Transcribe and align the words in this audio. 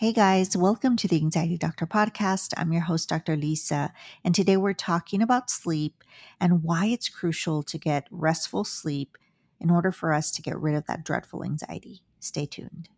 Hey 0.00 0.14
guys, 0.14 0.56
welcome 0.56 0.96
to 0.96 1.08
the 1.08 1.16
Anxiety 1.16 1.58
Doctor 1.58 1.86
podcast. 1.86 2.54
I'm 2.56 2.72
your 2.72 2.80
host, 2.80 3.10
Dr. 3.10 3.36
Lisa, 3.36 3.92
and 4.24 4.34
today 4.34 4.56
we're 4.56 4.72
talking 4.72 5.20
about 5.20 5.50
sleep 5.50 6.02
and 6.40 6.62
why 6.62 6.86
it's 6.86 7.10
crucial 7.10 7.62
to 7.64 7.76
get 7.76 8.08
restful 8.10 8.64
sleep 8.64 9.18
in 9.60 9.68
order 9.70 9.92
for 9.92 10.14
us 10.14 10.30
to 10.30 10.40
get 10.40 10.58
rid 10.58 10.74
of 10.74 10.86
that 10.86 11.04
dreadful 11.04 11.44
anxiety. 11.44 12.00
Stay 12.18 12.46
tuned. 12.46 12.88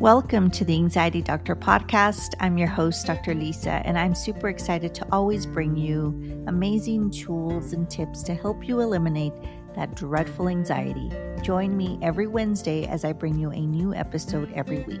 Welcome 0.00 0.50
to 0.50 0.64
the 0.64 0.74
Anxiety 0.74 1.22
Doctor 1.22 1.54
podcast. 1.54 2.34
I'm 2.40 2.58
your 2.58 2.66
host, 2.66 3.06
Dr. 3.06 3.34
Lisa, 3.34 3.80
and 3.86 3.96
I'm 3.96 4.16
super 4.16 4.48
excited 4.48 4.92
to 4.96 5.06
always 5.12 5.46
bring 5.46 5.76
you 5.76 6.44
amazing 6.48 7.12
tools 7.12 7.72
and 7.72 7.88
tips 7.88 8.24
to 8.24 8.34
help 8.34 8.66
you 8.66 8.80
eliminate 8.80 9.32
that 9.74 9.94
dreadful 9.94 10.48
anxiety. 10.48 11.10
Join 11.42 11.76
me 11.76 11.98
every 12.02 12.26
Wednesday 12.26 12.86
as 12.86 13.04
I 13.04 13.12
bring 13.12 13.38
you 13.38 13.50
a 13.50 13.60
new 13.60 13.94
episode 13.94 14.52
every 14.52 14.80
week. 14.84 15.00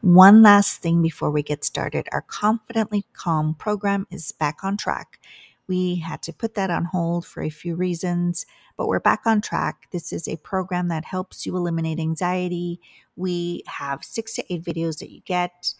One 0.00 0.42
last 0.42 0.80
thing 0.80 1.02
before 1.02 1.30
we 1.30 1.42
get 1.42 1.64
started 1.64 2.08
our 2.10 2.22
Confidently 2.22 3.04
Calm 3.12 3.54
program 3.54 4.06
is 4.10 4.32
back 4.32 4.64
on 4.64 4.76
track. 4.76 5.20
We 5.66 5.96
had 5.96 6.22
to 6.22 6.32
put 6.32 6.54
that 6.54 6.70
on 6.70 6.86
hold 6.86 7.26
for 7.26 7.42
a 7.42 7.50
few 7.50 7.74
reasons, 7.74 8.46
but 8.76 8.86
we're 8.88 9.00
back 9.00 9.22
on 9.26 9.40
track. 9.40 9.88
This 9.92 10.12
is 10.12 10.26
a 10.26 10.36
program 10.36 10.88
that 10.88 11.04
helps 11.04 11.44
you 11.44 11.56
eliminate 11.56 11.98
anxiety. 11.98 12.80
We 13.16 13.62
have 13.66 14.04
six 14.04 14.34
to 14.34 14.52
eight 14.52 14.62
videos 14.62 14.98
that 14.98 15.10
you 15.10 15.20
get, 15.24 15.74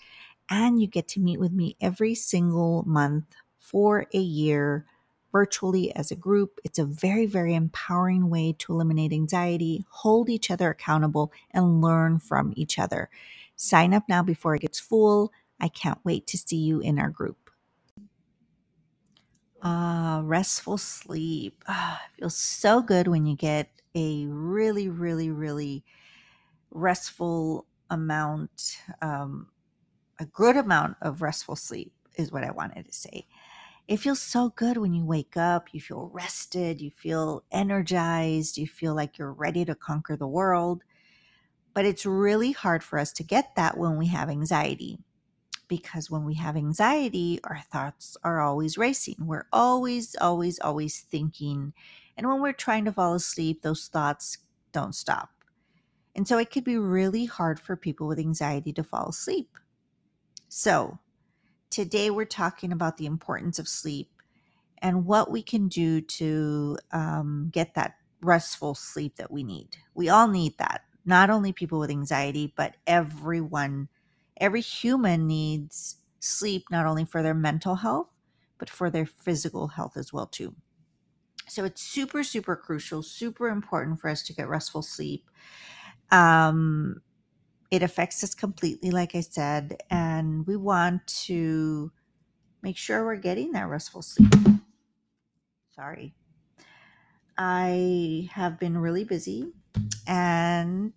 and 0.51 0.81
you 0.81 0.87
get 0.87 1.09
to 1.09 1.21
meet 1.21 1.41
with 1.41 1.53
me 1.53 1.77
every 1.81 2.15
single 2.15 2.85
month 2.87 3.25
for 3.59 4.07
a 4.13 4.19
year 4.19 4.87
virtually 5.33 5.95
as 5.97 6.11
a 6.11 6.17
group. 6.17 6.61
It's 6.63 6.79
a 6.79 6.85
very, 6.85 7.27
very 7.27 7.55
empowering 7.55 8.31
way 8.31 8.55
to 8.59 8.73
eliminate 8.73 9.13
anxiety, 9.13 9.85
hold 9.91 10.31
each 10.31 10.51
other 10.51 10.71
accountable, 10.71 11.33
and 11.51 11.83
learn 11.83 12.21
from 12.21 12.53
each 12.55 12.79
other. 12.79 13.11
Sign 13.57 13.95
up 13.95 14.05
now 14.09 14.23
before 14.23 14.55
it 14.55 14.63
gets 14.63 14.81
full. 14.81 15.33
I 15.61 15.69
can't 15.69 16.05
wait 16.05 16.27
to 16.29 16.39
see 16.39 16.57
you 16.57 16.81
in 16.81 16.99
our 16.99 17.11
group. 17.11 17.51
Ah, 19.63 20.21
restful 20.25 20.77
sleep. 20.79 21.65
Ah, 21.69 22.03
feels 22.13 22.37
so 22.37 22.83
good 22.83 23.09
when 23.09 23.25
you 23.27 23.37
get 23.37 23.71
a 23.95 24.27
really, 24.27 24.89
really, 24.89 25.31
really 25.31 25.85
restful 26.71 27.67
amount, 27.91 28.79
um, 29.03 29.49
a 30.21 30.27
good 30.27 30.57
amount 30.57 30.97
of 31.03 31.23
restful 31.23 31.57
sleep 31.57 31.93
is 32.17 32.33
what 32.33 32.45
I 32.45 32.51
wanted 32.53 32.87
to 32.87 32.93
say. 32.93 33.27
It 33.89 33.99
feels 33.99 34.21
so 34.21 34.51
good 34.51 34.79
when 34.79 34.95
you 34.95 35.05
wake 35.05 35.37
up, 35.37 35.75
you 35.75 35.81
feel 35.81 36.11
rested, 36.13 36.81
you 36.81 36.91
feel 36.91 37.45
energized, 37.53 38.59
you 38.59 38.67
feel 38.69 38.95
like 38.95 39.19
you're 39.19 39.33
ready 39.33 39.65
to 39.67 39.75
conquer 39.75 40.17
the 40.17 40.29
world. 40.29 40.85
But 41.75 41.85
it's 41.85 42.07
really 42.07 42.53
hard 42.53 42.83
for 42.83 42.99
us 42.99 43.13
to 43.15 43.25
get 43.25 43.57
that 43.57 43.77
when 43.77 43.99
we 43.99 44.07
have 44.07 44.31
anxiety. 44.31 44.99
Because 45.67 46.11
when 46.11 46.25
we 46.25 46.35
have 46.35 46.57
anxiety, 46.57 47.41
our 47.45 47.61
thoughts 47.73 48.17
are 48.23 48.41
always 48.41 48.79
racing. 48.79 49.17
We're 49.19 49.47
always, 49.53 50.15
always, 50.21 50.59
always 50.61 51.01
thinking. 51.01 51.73
And 52.17 52.29
when 52.29 52.41
we're 52.41 52.53
trying 52.53 52.85
to 52.85 52.93
fall 52.93 53.15
asleep, 53.15 53.63
those 53.63 53.89
thoughts 53.89 54.39
don't 54.73 54.95
stop. 54.95 55.31
And 56.15 56.29
so 56.29 56.39
it 56.39 56.51
could 56.51 56.65
be 56.65 56.79
really 56.79 57.25
hard 57.25 57.59
for 57.59 57.77
people 57.77 58.07
with 58.07 58.19
anxiety 58.19 58.73
to 58.75 58.85
fall 58.85 59.09
asleep. 59.09 59.59
So 60.49 60.99
today 61.71 62.11
we're 62.11 62.25
talking 62.25 62.71
about 62.71 62.99
the 62.99 63.07
importance 63.07 63.59
of 63.59 63.67
sleep 63.67 64.11
and 64.79 65.07
what 65.07 65.31
we 65.31 65.43
can 65.43 65.67
do 65.67 66.01
to 66.01 66.79
um, 66.93 67.51
get 67.53 67.75
that 67.75 67.97
restful 68.21 68.75
sleep 68.77 69.17
that 69.17 69.33
we 69.33 69.43
need. 69.43 69.77
We 69.95 70.09
all 70.09 70.29
need 70.29 70.57
that 70.59 70.84
not 71.05 71.31
only 71.31 71.53
people 71.53 71.79
with 71.79 71.91
anxiety, 71.91 72.53
but 72.57 72.77
everyone, 72.87 73.89
every 74.39 74.61
human 74.61 75.27
needs 75.27 75.97
sleep 76.21 76.65
not 76.71 76.87
only 76.87 77.05
for 77.05 77.23
their 77.23 77.35
mental 77.35 77.77
health, 77.77 78.09
but 78.59 78.71
for 78.71 78.91
their 78.91 79.07
physical 79.07 79.69
health 79.69 79.97
as 79.97 80.13
well 80.13 80.27
too. 80.27 80.55
So 81.47 81.65
it's 81.65 81.83
super, 81.83 82.25
super 82.25 82.57
crucial, 82.57 83.03
super 83.03 83.49
important 83.49 84.01
for 84.01 84.09
us 84.09 84.23
to 84.25 84.33
get 84.33 84.49
restful 84.49 84.83
sleep. 84.83 85.31
Um, 86.11 87.03
it 87.71 87.83
affects 87.83 88.25
us 88.25 88.35
completely, 88.35 88.91
like 88.91 89.15
I 89.15 89.21
said, 89.21 89.83
and 89.91 90.47
we 90.47 90.57
want 90.57 91.07
to 91.27 91.93
make 92.63 92.77
sure 92.77 93.05
we're 93.05 93.17
getting 93.17 93.53
that 93.53 93.69
restful 93.69 94.01
sleep. 94.01 94.33
Sorry. 95.75 96.15
I 97.37 98.29
have 98.33 98.59
been 98.61 98.79
really 98.79 99.05
busy 99.05 99.53
and 100.07 100.93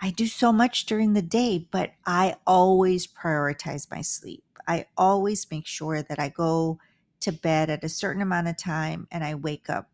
I 0.00 0.10
do 0.10 0.26
so 0.26 0.52
much 0.52 0.86
during 0.86 1.12
the 1.12 1.22
day, 1.22 1.66
but 1.70 1.92
I 2.06 2.36
always 2.46 3.06
prioritize 3.06 3.90
my 3.90 4.02
sleep. 4.02 4.44
I 4.66 4.86
always 4.96 5.50
make 5.50 5.66
sure 5.66 6.02
that 6.02 6.18
I 6.18 6.28
go 6.28 6.78
to 7.20 7.32
bed 7.32 7.70
at 7.70 7.84
a 7.84 7.88
certain 7.88 8.22
amount 8.22 8.48
of 8.48 8.56
time 8.56 9.08
and 9.10 9.24
I 9.24 9.34
wake 9.34 9.68
up 9.68 9.88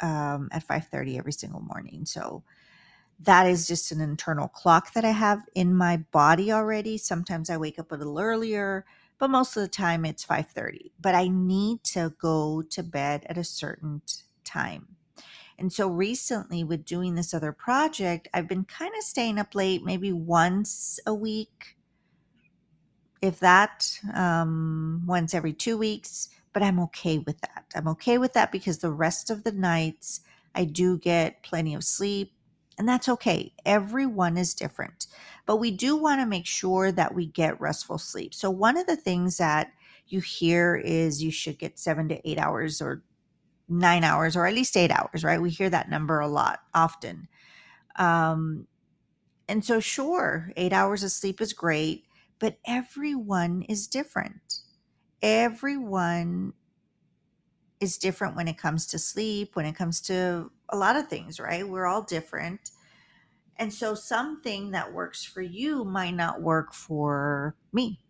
um, 0.00 0.48
at 0.52 0.66
5:30 0.66 1.18
every 1.18 1.32
single 1.32 1.60
morning. 1.60 2.04
So 2.06 2.44
that 3.20 3.46
is 3.46 3.66
just 3.66 3.92
an 3.92 4.00
internal 4.00 4.48
clock 4.48 4.92
that 4.94 5.04
I 5.04 5.10
have 5.10 5.42
in 5.54 5.74
my 5.74 5.98
body 6.12 6.52
already. 6.52 6.96
Sometimes 6.98 7.50
I 7.50 7.56
wake 7.58 7.78
up 7.78 7.92
a 7.92 7.96
little 7.96 8.18
earlier, 8.18 8.86
but 9.18 9.30
most 9.30 9.56
of 9.56 9.62
the 9.62 9.68
time 9.68 10.04
it's 10.04 10.24
5:30. 10.24 10.92
But 11.00 11.14
I 11.14 11.28
need 11.28 11.84
to 11.84 12.14
go 12.20 12.62
to 12.62 12.82
bed 12.82 13.26
at 13.28 13.38
a 13.38 13.44
certain 13.44 14.02
time. 14.44 14.96
And 15.60 15.70
so 15.70 15.88
recently, 15.88 16.64
with 16.64 16.86
doing 16.86 17.14
this 17.14 17.34
other 17.34 17.52
project, 17.52 18.28
I've 18.32 18.48
been 18.48 18.64
kind 18.64 18.94
of 18.96 19.04
staying 19.04 19.38
up 19.38 19.54
late, 19.54 19.84
maybe 19.84 20.10
once 20.10 20.98
a 21.06 21.12
week, 21.12 21.76
if 23.20 23.38
that, 23.40 24.00
um, 24.14 25.02
once 25.06 25.34
every 25.34 25.52
two 25.52 25.76
weeks. 25.76 26.30
But 26.54 26.62
I'm 26.62 26.80
okay 26.80 27.18
with 27.18 27.42
that. 27.42 27.66
I'm 27.74 27.86
okay 27.88 28.16
with 28.16 28.32
that 28.32 28.50
because 28.50 28.78
the 28.78 28.90
rest 28.90 29.28
of 29.28 29.44
the 29.44 29.52
nights 29.52 30.22
I 30.54 30.64
do 30.64 30.98
get 30.98 31.42
plenty 31.42 31.74
of 31.74 31.84
sleep, 31.84 32.32
and 32.78 32.88
that's 32.88 33.08
okay. 33.08 33.52
Everyone 33.66 34.38
is 34.38 34.54
different, 34.54 35.06
but 35.44 35.56
we 35.56 35.70
do 35.70 35.94
want 35.94 36.22
to 36.22 36.26
make 36.26 36.46
sure 36.46 36.90
that 36.90 37.14
we 37.14 37.26
get 37.26 37.60
restful 37.60 37.98
sleep. 37.98 38.32
So, 38.34 38.50
one 38.50 38.78
of 38.78 38.86
the 38.86 38.96
things 38.96 39.36
that 39.36 39.72
you 40.08 40.20
hear 40.20 40.74
is 40.74 41.22
you 41.22 41.30
should 41.30 41.58
get 41.58 41.78
seven 41.78 42.08
to 42.08 42.28
eight 42.28 42.38
hours 42.38 42.80
or 42.80 43.02
nine 43.70 44.04
hours 44.04 44.36
or 44.36 44.46
at 44.46 44.54
least 44.54 44.76
eight 44.76 44.90
hours, 44.90 45.24
right? 45.24 45.40
We 45.40 45.50
hear 45.50 45.70
that 45.70 45.90
number 45.90 46.20
a 46.20 46.28
lot 46.28 46.60
often. 46.74 47.28
Um, 47.96 48.66
and 49.48 49.64
so, 49.64 49.80
sure, 49.80 50.52
eight 50.56 50.72
hours 50.72 51.02
of 51.02 51.10
sleep 51.10 51.40
is 51.40 51.52
great, 51.52 52.04
but 52.38 52.58
everyone 52.66 53.62
is 53.68 53.88
different. 53.88 54.60
Everyone 55.22 56.52
is 57.80 57.98
different 57.98 58.36
when 58.36 58.48
it 58.48 58.58
comes 58.58 58.86
to 58.88 58.98
sleep, 58.98 59.56
when 59.56 59.66
it 59.66 59.74
comes 59.74 60.00
to 60.02 60.50
a 60.68 60.76
lot 60.76 60.96
of 60.96 61.08
things, 61.08 61.40
right? 61.40 61.68
We're 61.68 61.86
all 61.86 62.02
different. 62.02 62.70
And 63.56 63.72
so, 63.72 63.94
something 63.94 64.70
that 64.72 64.92
works 64.92 65.24
for 65.24 65.42
you 65.42 65.84
might 65.84 66.14
not 66.14 66.42
work 66.42 66.72
for 66.72 67.56
me. 67.72 68.00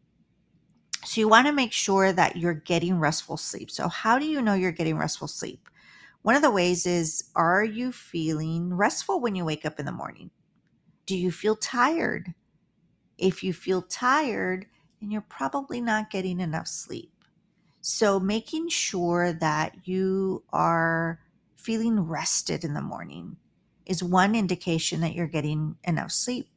So 1.05 1.21
you 1.21 1.29
want 1.29 1.47
to 1.47 1.53
make 1.53 1.73
sure 1.73 2.13
that 2.13 2.37
you're 2.37 2.55
getting 2.55 2.99
restful 2.99 3.37
sleep. 3.37 3.71
So, 3.71 3.89
how 3.89 4.19
do 4.19 4.27
you 4.27 4.43
know 4.43 4.55
you're 4.55 4.73
getting 4.73 4.99
restful 4.99 5.29
sleep? 5.29 5.69
One 6.23 6.37
of 6.37 6.43
the 6.43 6.51
ways 6.51 6.87
is 6.87 7.25
are 7.37 7.65
you 7.65 7.93
feeling 7.93 8.75
restful 8.75 9.21
when 9.21 9.35
you 9.35 9.45
wake 9.45 9.65
up 9.65 9.81
in 9.81 9.87
the 9.87 9.93
morning? 9.93 10.31
Do 11.07 11.17
you 11.17 11.33
feel 11.33 11.57
tired? 11.57 12.35
If 13.19 13.45
you 13.45 13.55
feel 13.55 13.83
tired, 13.83 14.67
then 15.01 15.11
you're 15.13 15.23
probably 15.23 15.81
not 15.81 16.11
getting 16.11 16.41
enough 16.41 16.69
sleep. 16.69 17.13
So, 17.83 18.21
making 18.21 18.71
sure 18.71 19.33
that 19.35 19.89
you 19.89 20.45
are 20.53 21.21
feeling 21.57 22.01
rested 22.03 22.65
in 22.65 22.75
the 22.75 22.83
morning 22.83 23.39
is 23.87 24.05
one 24.05 24.37
indication 24.37 25.01
that 25.03 25.15
you're 25.15 25.29
getting 25.29 25.77
enough 25.85 26.13
sleep. 26.13 26.50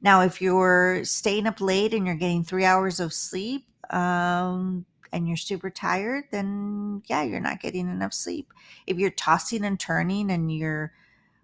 Now, 0.00 0.22
if 0.22 0.40
you're 0.40 1.04
staying 1.04 1.46
up 1.46 1.60
late 1.60 1.92
and 1.92 2.06
you're 2.06 2.14
getting 2.14 2.44
three 2.44 2.64
hours 2.64 3.00
of 3.00 3.12
sleep, 3.12 3.66
um, 3.90 4.84
and 5.12 5.26
you're 5.26 5.36
super 5.36 5.70
tired, 5.70 6.24
then 6.30 7.02
yeah, 7.06 7.22
you're 7.22 7.40
not 7.40 7.60
getting 7.60 7.88
enough 7.88 8.12
sleep. 8.12 8.52
If 8.86 8.98
you're 8.98 9.10
tossing 9.10 9.64
and 9.64 9.80
turning 9.80 10.30
and 10.30 10.54
you're 10.54 10.92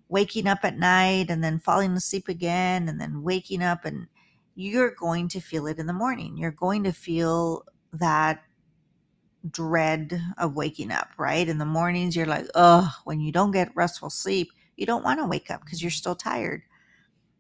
waking 0.09 0.47
up 0.47 0.59
at 0.65 0.79
night 0.79 1.27
and 1.31 1.43
then 1.43 1.59
falling 1.59 1.93
asleep 1.93 2.29
again 2.29 2.89
and 2.89 3.01
then 3.01 3.23
waking 3.23 3.63
up 3.63 3.85
and 3.85 4.07
you're 4.55 4.91
going 4.91 5.29
to 5.29 5.41
feel 5.41 5.67
it 5.67 5.79
in 5.79 5.87
the 5.87 5.93
morning. 5.93 6.37
You're 6.37 6.53
going 6.53 6.85
to 6.85 6.93
feel 6.93 7.65
that 7.95 8.43
dread 9.51 10.21
of 10.39 10.55
waking 10.55 10.91
up, 10.91 11.09
right? 11.19 11.49
In 11.49 11.59
the 11.59 11.65
mornings, 11.65 12.15
you're 12.15 12.27
like, 12.27 12.47
oh, 12.55 12.93
when 13.05 13.21
you 13.21 13.33
don't 13.33 13.51
get 13.51 13.75
restful 13.75 14.11
sleep, 14.11 14.53
you 14.77 14.87
don't 14.87 15.05
want 15.05 15.21
to 15.21 15.27
wake 15.27 15.51
up 15.51 15.65
because 15.65 15.83
you're 15.83 15.91
still 15.91 16.15
tired. 16.15 16.63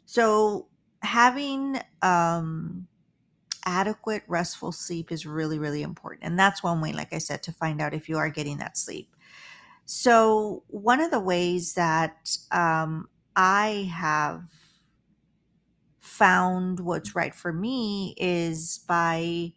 So, 0.06 0.68
having 1.04 1.80
um, 2.02 2.86
adequate 3.66 4.22
restful 4.26 4.72
sleep 4.72 5.12
is 5.12 5.26
really, 5.26 5.58
really 5.58 5.82
important. 5.82 6.24
And 6.24 6.38
that's 6.38 6.62
one 6.62 6.80
way, 6.80 6.92
like 6.92 7.12
I 7.12 7.18
said, 7.18 7.42
to 7.44 7.52
find 7.52 7.80
out 7.80 7.94
if 7.94 8.08
you 8.08 8.18
are 8.18 8.28
getting 8.30 8.58
that 8.58 8.76
sleep. 8.76 9.14
So, 9.86 10.62
one 10.68 11.00
of 11.00 11.10
the 11.10 11.20
ways 11.20 11.74
that 11.74 12.36
um, 12.50 13.08
I 13.36 13.90
have 13.92 14.44
found 16.00 16.80
what's 16.80 17.14
right 17.14 17.34
for 17.34 17.52
me 17.52 18.14
is 18.16 18.80
by 18.86 19.52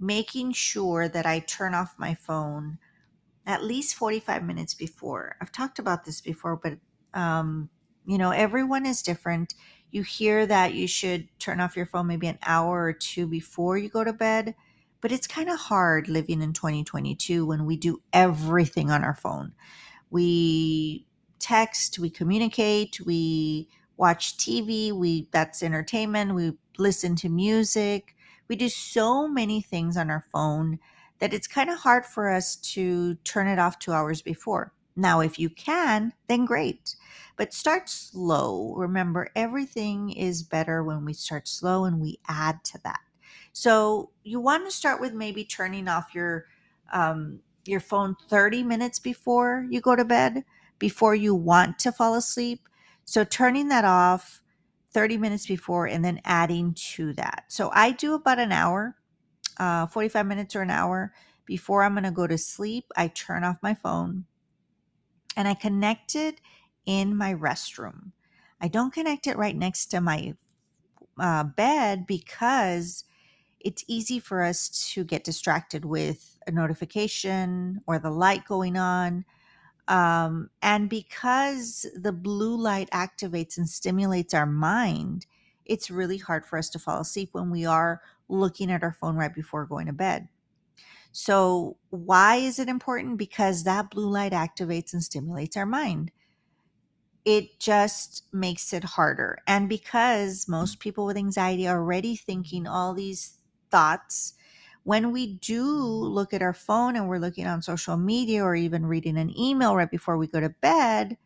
making 0.00 0.52
sure 0.52 1.08
that 1.08 1.26
I 1.26 1.40
turn 1.40 1.74
off 1.74 1.94
my 1.98 2.14
phone 2.14 2.78
at 3.46 3.64
least 3.64 3.94
45 3.96 4.44
minutes 4.44 4.74
before. 4.74 5.36
I've 5.40 5.52
talked 5.52 5.78
about 5.78 6.04
this 6.04 6.20
before, 6.20 6.56
but 6.56 6.74
um, 7.18 7.70
you 8.06 8.18
know, 8.18 8.30
everyone 8.30 8.86
is 8.86 9.02
different. 9.02 9.54
You 9.90 10.02
hear 10.02 10.46
that 10.46 10.74
you 10.74 10.86
should 10.86 11.28
turn 11.38 11.60
off 11.60 11.76
your 11.76 11.86
phone 11.86 12.06
maybe 12.06 12.26
an 12.26 12.38
hour 12.44 12.84
or 12.84 12.92
two 12.92 13.26
before 13.26 13.78
you 13.78 13.88
go 13.88 14.04
to 14.04 14.12
bed, 14.12 14.54
but 15.00 15.12
it's 15.12 15.26
kind 15.26 15.48
of 15.48 15.58
hard 15.58 16.08
living 16.08 16.42
in 16.42 16.52
2022 16.52 17.46
when 17.46 17.64
we 17.64 17.76
do 17.76 18.02
everything 18.12 18.90
on 18.90 19.04
our 19.04 19.14
phone. 19.14 19.52
We 20.10 21.06
text, 21.38 21.98
we 21.98 22.10
communicate, 22.10 23.00
we 23.00 23.68
watch 23.96 24.36
TV, 24.36 24.92
we 24.92 25.28
that's 25.30 25.62
entertainment, 25.62 26.34
we 26.34 26.52
listen 26.76 27.16
to 27.16 27.28
music. 27.28 28.14
We 28.48 28.56
do 28.56 28.68
so 28.68 29.28
many 29.28 29.60
things 29.60 29.96
on 29.96 30.10
our 30.10 30.24
phone 30.32 30.78
that 31.18 31.34
it's 31.34 31.46
kind 31.46 31.68
of 31.68 31.78
hard 31.78 32.06
for 32.06 32.30
us 32.30 32.56
to 32.56 33.16
turn 33.16 33.46
it 33.48 33.58
off 33.58 33.78
2 33.78 33.92
hours 33.92 34.22
before. 34.22 34.72
Now, 34.98 35.20
if 35.20 35.38
you 35.38 35.48
can, 35.48 36.12
then 36.26 36.44
great. 36.44 36.96
But 37.36 37.54
start 37.54 37.88
slow. 37.88 38.74
Remember, 38.76 39.30
everything 39.36 40.10
is 40.10 40.42
better 40.42 40.82
when 40.82 41.04
we 41.04 41.12
start 41.12 41.46
slow 41.46 41.84
and 41.84 42.00
we 42.00 42.18
add 42.28 42.64
to 42.64 42.78
that. 42.82 42.98
So 43.52 44.10
you 44.24 44.40
want 44.40 44.66
to 44.66 44.72
start 44.72 45.00
with 45.00 45.14
maybe 45.14 45.44
turning 45.44 45.86
off 45.88 46.14
your 46.14 46.46
um, 46.92 47.40
your 47.64 47.80
phone 47.80 48.16
30 48.28 48.64
minutes 48.64 48.98
before 48.98 49.66
you 49.70 49.80
go 49.80 49.94
to 49.94 50.04
bed, 50.04 50.44
before 50.80 51.14
you 51.14 51.34
want 51.34 51.78
to 51.80 51.92
fall 51.92 52.14
asleep. 52.14 52.68
So 53.04 53.22
turning 53.24 53.68
that 53.68 53.84
off 53.84 54.40
30 54.94 55.18
minutes 55.18 55.46
before 55.46 55.86
and 55.86 56.04
then 56.04 56.20
adding 56.24 56.74
to 56.74 57.12
that. 57.14 57.44
So 57.48 57.70
I 57.72 57.92
do 57.92 58.14
about 58.14 58.38
an 58.40 58.52
hour, 58.52 58.96
uh, 59.58 59.86
45 59.86 60.26
minutes 60.26 60.56
or 60.56 60.62
an 60.62 60.70
hour 60.70 61.12
before 61.46 61.84
I'm 61.84 61.92
going 61.94 62.04
to 62.04 62.10
go 62.10 62.26
to 62.26 62.38
sleep. 62.38 62.86
I 62.96 63.08
turn 63.08 63.44
off 63.44 63.58
my 63.62 63.74
phone 63.74 64.24
and 65.38 65.46
I 65.46 65.54
connect 65.54 66.16
it 66.16 66.40
in 66.84 67.16
my 67.16 67.32
restroom. 67.32 68.10
I 68.60 68.66
don't 68.66 68.92
connect 68.92 69.28
it 69.28 69.38
right 69.38 69.56
next 69.56 69.86
to 69.86 70.00
my 70.00 70.34
uh, 71.18 71.44
bed 71.44 72.08
because 72.08 73.04
it's 73.60 73.84
easy 73.86 74.18
for 74.18 74.42
us 74.42 74.90
to 74.94 75.04
get 75.04 75.22
distracted 75.22 75.84
with 75.84 76.38
a 76.48 76.50
notification 76.50 77.80
or 77.86 78.00
the 78.00 78.10
light 78.10 78.44
going 78.46 78.76
on. 78.76 79.24
Um, 79.86 80.50
and 80.60 80.90
because 80.90 81.86
the 81.94 82.12
blue 82.12 82.56
light 82.56 82.90
activates 82.90 83.56
and 83.56 83.68
stimulates 83.68 84.34
our 84.34 84.44
mind, 84.46 85.26
it's 85.64 85.88
really 85.88 86.18
hard 86.18 86.46
for 86.46 86.58
us 86.58 86.68
to 86.70 86.80
fall 86.80 87.00
asleep 87.00 87.28
when 87.30 87.48
we 87.48 87.64
are 87.64 88.02
looking 88.28 88.72
at 88.72 88.82
our 88.82 88.92
phone 88.92 89.14
right 89.14 89.34
before 89.34 89.66
going 89.66 89.86
to 89.86 89.92
bed. 89.92 90.28
So, 91.12 91.76
why 91.90 92.36
is 92.36 92.58
it 92.58 92.68
important? 92.68 93.18
Because 93.18 93.64
that 93.64 93.90
blue 93.90 94.08
light 94.08 94.32
activates 94.32 94.92
and 94.92 95.02
stimulates 95.02 95.56
our 95.56 95.66
mind. 95.66 96.12
It 97.24 97.58
just 97.60 98.24
makes 98.32 98.72
it 98.72 98.84
harder. 98.84 99.38
And 99.46 99.68
because 99.68 100.48
most 100.48 100.80
people 100.80 101.04
with 101.06 101.16
anxiety 101.16 101.68
are 101.68 101.78
already 101.78 102.16
thinking 102.16 102.66
all 102.66 102.94
these 102.94 103.38
thoughts, 103.70 104.34
when 104.84 105.12
we 105.12 105.34
do 105.34 105.64
look 105.64 106.32
at 106.32 106.40
our 106.42 106.54
phone 106.54 106.96
and 106.96 107.08
we're 107.08 107.18
looking 107.18 107.46
on 107.46 107.60
social 107.60 107.96
media 107.98 108.42
or 108.42 108.54
even 108.54 108.86
reading 108.86 109.18
an 109.18 109.36
email 109.38 109.76
right 109.76 109.90
before 109.90 110.16
we 110.16 110.26
go 110.26 110.40
to 110.40 110.48
bed, 110.48 111.18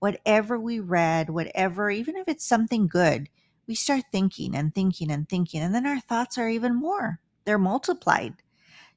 whatever 0.00 0.58
we 0.58 0.80
read, 0.80 1.30
whatever, 1.30 1.90
even 1.90 2.16
if 2.16 2.28
it's 2.28 2.46
something 2.46 2.86
good, 2.88 3.28
we 3.68 3.74
start 3.74 4.04
thinking 4.12 4.54
and 4.54 4.74
thinking 4.74 5.10
and 5.10 5.28
thinking. 5.28 5.60
And 5.62 5.74
then 5.74 5.86
our 5.86 6.00
thoughts 6.00 6.38
are 6.38 6.48
even 6.48 6.74
more, 6.76 7.20
they're 7.44 7.58
multiplied. 7.58 8.34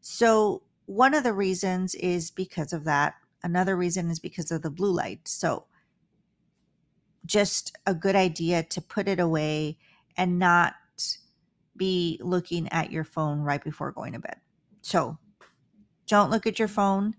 So, 0.01 0.63
one 0.86 1.13
of 1.13 1.24
the 1.24 1.34
reasons 1.34 1.94
is 1.96 2.31
because 2.31 2.74
of 2.74 2.84
that. 2.86 3.16
Another 3.44 3.75
reason 3.78 4.10
is 4.10 4.19
because 4.19 4.51
of 4.51 4.62
the 4.62 4.72
blue 4.72 4.92
light. 4.92 5.28
So, 5.28 5.66
just 7.25 7.78
a 7.86 7.94
good 7.94 8.16
idea 8.16 8.63
to 8.63 8.81
put 8.81 9.07
it 9.07 9.19
away 9.19 9.78
and 10.18 10.40
not 10.40 10.74
be 11.75 12.19
looking 12.22 12.68
at 12.69 12.92
your 12.92 13.04
phone 13.04 13.40
right 13.42 13.63
before 13.63 13.92
going 13.92 14.13
to 14.13 14.19
bed. 14.19 14.38
So, 14.81 15.18
don't 16.07 16.31
look 16.31 16.48
at 16.48 16.60
your 16.60 16.68
phone 16.68 17.16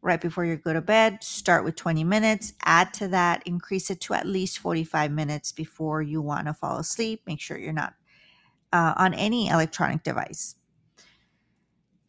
right 0.00 0.20
before 0.20 0.44
you 0.44 0.56
go 0.56 0.72
to 0.72 0.80
bed. 0.80 1.24
Start 1.24 1.64
with 1.64 1.76
20 1.76 2.04
minutes, 2.04 2.52
add 2.62 2.94
to 2.94 3.08
that, 3.08 3.42
increase 3.46 3.90
it 3.90 4.00
to 4.02 4.14
at 4.14 4.26
least 4.26 4.58
45 4.58 5.10
minutes 5.10 5.50
before 5.50 6.02
you 6.02 6.20
want 6.22 6.46
to 6.46 6.54
fall 6.54 6.78
asleep. 6.78 7.22
Make 7.26 7.40
sure 7.40 7.58
you're 7.58 7.72
not 7.72 7.94
uh, 8.72 8.94
on 8.96 9.14
any 9.14 9.48
electronic 9.48 10.02
device 10.02 10.56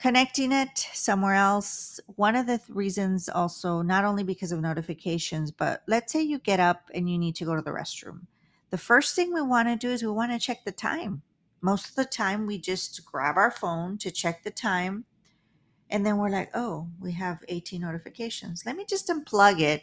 connecting 0.05 0.51
it 0.51 0.87
somewhere 0.93 1.33
else. 1.33 1.99
One 2.15 2.35
of 2.35 2.45
the 2.45 2.59
th- 2.59 2.69
reasons 2.69 3.27
also 3.27 3.81
not 3.81 4.05
only 4.05 4.21
because 4.23 4.51
of 4.51 4.61
notifications 4.61 5.49
but 5.49 5.81
let's 5.87 6.13
say 6.13 6.21
you 6.21 6.37
get 6.37 6.59
up 6.59 6.91
and 6.93 7.09
you 7.09 7.17
need 7.17 7.35
to 7.37 7.45
go 7.45 7.55
to 7.55 7.61
the 7.63 7.71
restroom. 7.71 8.27
The 8.69 8.77
first 8.77 9.15
thing 9.15 9.33
we 9.33 9.41
want 9.41 9.67
to 9.67 9.75
do 9.75 9.91
is 9.91 10.03
we 10.03 10.11
want 10.11 10.31
to 10.31 10.37
check 10.37 10.63
the 10.63 10.71
time. 10.71 11.23
Most 11.59 11.89
of 11.89 11.95
the 11.95 12.05
time 12.05 12.45
we 12.45 12.59
just 12.59 13.03
grab 13.03 13.35
our 13.35 13.49
phone 13.49 13.97
to 13.97 14.11
check 14.11 14.43
the 14.43 14.51
time 14.51 15.05
and 15.89 16.05
then 16.05 16.17
we're 16.17 16.29
like 16.29 16.51
oh 16.53 16.87
we 17.01 17.13
have 17.13 17.43
18 17.47 17.81
notifications. 17.81 18.63
Let 18.63 18.75
me 18.75 18.85
just 18.87 19.09
unplug 19.09 19.59
it 19.59 19.81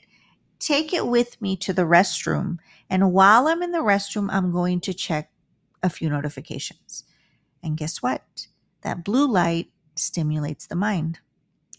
take 0.61 0.93
it 0.93 1.09
with 1.09 1.43
me 1.43 1.57
to 1.57 1.73
the 1.73 1.83
restroom 1.83 2.59
and 2.89 3.13
while 3.13 3.49
i'm 3.49 3.65
in 3.65 3.73
the 3.73 3.79
restroom 3.79 4.29
i'm 4.31 4.53
going 4.53 4.79
to 4.79 4.95
check 4.95 5.33
a 5.83 5.91
few 5.91 6.09
notifications. 6.09 7.03
And 7.61 7.77
guess 7.77 8.01
what? 8.01 8.47
That 8.83 9.03
blue 9.03 9.27
light 9.27 9.72
stimulates 9.95 10.67
the 10.67 10.77
mind. 10.77 11.21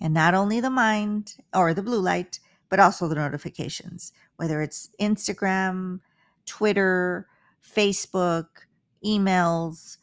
And 0.01 0.13
not 0.13 0.33
only 0.33 0.59
the 0.59 0.69
mind 0.69 1.35
or 1.53 1.73
the 1.73 1.83
blue 1.83 2.01
light, 2.01 2.39
but 2.69 2.79
also 2.79 3.07
the 3.07 3.15
notifications, 3.15 4.11
whether 4.37 4.61
it's 4.61 4.89
Instagram, 4.99 5.99
Twitter, 6.45 7.27
Facebook, 7.63 8.47
emails, 9.05 9.97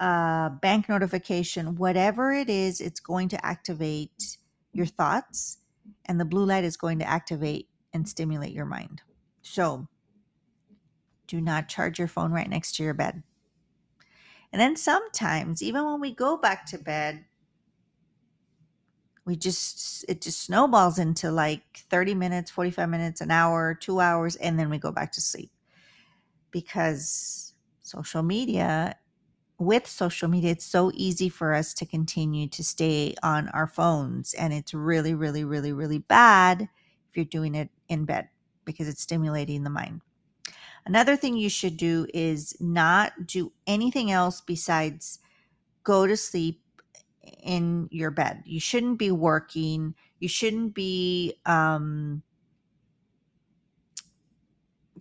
uh, 0.00 0.50
bank 0.50 0.88
notification, 0.88 1.76
whatever 1.76 2.32
it 2.32 2.50
is, 2.50 2.80
it's 2.80 3.00
going 3.00 3.28
to 3.28 3.46
activate 3.46 4.38
your 4.72 4.86
thoughts, 4.86 5.58
and 6.04 6.20
the 6.20 6.24
blue 6.24 6.44
light 6.44 6.64
is 6.64 6.76
going 6.76 6.98
to 6.98 7.08
activate 7.08 7.68
and 7.92 8.08
stimulate 8.08 8.52
your 8.52 8.66
mind. 8.66 9.02
So, 9.42 9.88
do 11.26 11.40
not 11.40 11.68
charge 11.68 11.98
your 11.98 12.08
phone 12.08 12.32
right 12.32 12.48
next 12.48 12.76
to 12.76 12.82
your 12.82 12.94
bed. 12.94 13.22
And 14.52 14.60
then 14.60 14.76
sometimes, 14.76 15.62
even 15.62 15.84
when 15.84 16.00
we 16.00 16.14
go 16.14 16.36
back 16.36 16.66
to 16.66 16.78
bed, 16.78 17.24
we 19.26 19.36
just 19.36 20.04
it 20.08 20.22
just 20.22 20.40
snowballs 20.40 20.98
into 20.98 21.30
like 21.30 21.62
30 21.90 22.14
minutes 22.14 22.50
45 22.50 22.88
minutes 22.88 23.20
an 23.20 23.30
hour 23.30 23.74
two 23.74 24.00
hours 24.00 24.36
and 24.36 24.58
then 24.58 24.70
we 24.70 24.78
go 24.78 24.92
back 24.92 25.12
to 25.12 25.20
sleep. 25.20 25.50
Because 26.50 27.52
social 27.82 28.22
media 28.22 28.96
with 29.58 29.86
social 29.86 30.28
media 30.28 30.52
it's 30.52 30.64
so 30.64 30.90
easy 30.94 31.28
for 31.28 31.52
us 31.52 31.74
to 31.74 31.84
continue 31.84 32.48
to 32.48 32.62
stay 32.62 33.14
on 33.22 33.48
our 33.48 33.66
phones 33.66 34.32
and 34.34 34.52
it's 34.52 34.72
really 34.72 35.14
really 35.14 35.44
really 35.44 35.72
really 35.72 35.98
bad 35.98 36.62
if 36.62 37.16
you're 37.16 37.24
doing 37.24 37.54
it 37.54 37.68
in 37.88 38.04
bed 38.04 38.28
because 38.64 38.88
it's 38.88 39.02
stimulating 39.02 39.62
the 39.64 39.70
mind. 39.70 40.00
Another 40.84 41.16
thing 41.16 41.36
you 41.36 41.48
should 41.48 41.76
do 41.76 42.06
is 42.14 42.56
not 42.60 43.26
do 43.26 43.52
anything 43.66 44.12
else 44.12 44.40
besides 44.40 45.18
go 45.82 46.06
to 46.06 46.16
sleep 46.16 46.60
in 47.42 47.88
your 47.90 48.10
bed. 48.10 48.42
You 48.44 48.60
shouldn't 48.60 48.98
be 48.98 49.10
working. 49.10 49.94
You 50.20 50.28
shouldn't 50.28 50.74
be 50.74 51.34
um, 51.46 52.22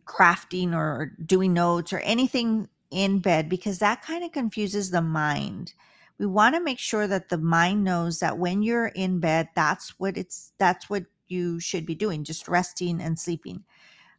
crafting 0.06 0.74
or 0.76 1.14
doing 1.26 1.54
notes 1.54 1.94
or 1.94 2.00
anything 2.00 2.70
in 2.92 3.20
bed 3.20 3.50
because 3.50 3.80
that 3.80 4.02
kind 4.04 4.24
of 4.24 4.32
confuses 4.32 4.92
the 4.92 5.02
mind. 5.02 5.74
we 6.18 6.26
want 6.26 6.56
to 6.56 6.62
make 6.62 6.80
sure 6.80 7.08
that 7.08 7.30
the 7.30 7.38
mind 7.38 7.84
knows 7.84 8.20
that 8.20 8.38
when 8.38 8.64
you're 8.64 8.88
in 8.88 9.20
bed, 9.20 9.50
that's 9.56 10.00
what 10.00 10.18
it's 10.18 10.54
that's 10.58 10.90
what 10.90 11.04
you 11.28 11.60
should 11.60 11.86
be 11.86 11.96
doing, 11.96 12.24
just 12.24 12.48
resting 12.48 13.02
and 13.02 13.20
sleeping. 13.20 13.64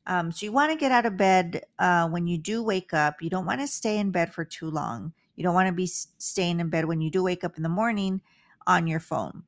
Um, 0.07 0.31
so 0.31 0.47
you 0.47 0.53
want 0.53 0.73
to 0.73 0.79
get 0.79 0.93
out 0.93 1.07
of 1.07 1.17
bed 1.17 1.63
uh, 1.79 2.09
when 2.09 2.27
you 2.27 2.39
do 2.39 2.63
wake 2.63 2.93
up. 2.95 3.23
You 3.23 3.31
don't 3.31 3.47
want 3.47 3.61
to 3.61 3.67
stay 3.67 3.99
in 3.99 4.11
bed 4.11 4.33
for 4.33 4.45
too 4.45 4.71
long. 4.71 5.13
You 5.37 5.45
don't 5.45 5.55
want 5.55 5.69
to 5.69 5.73
be 5.73 5.87
staying 5.87 6.61
in 6.61 6.71
bed 6.71 6.87
when 6.87 7.01
you 7.01 7.11
do 7.11 7.23
wake 7.23 7.45
up 7.45 7.57
in 7.57 7.63
the 7.63 7.69
morning 7.69 8.21
on 8.67 8.87
your 8.87 9.01
phone. 9.01 9.45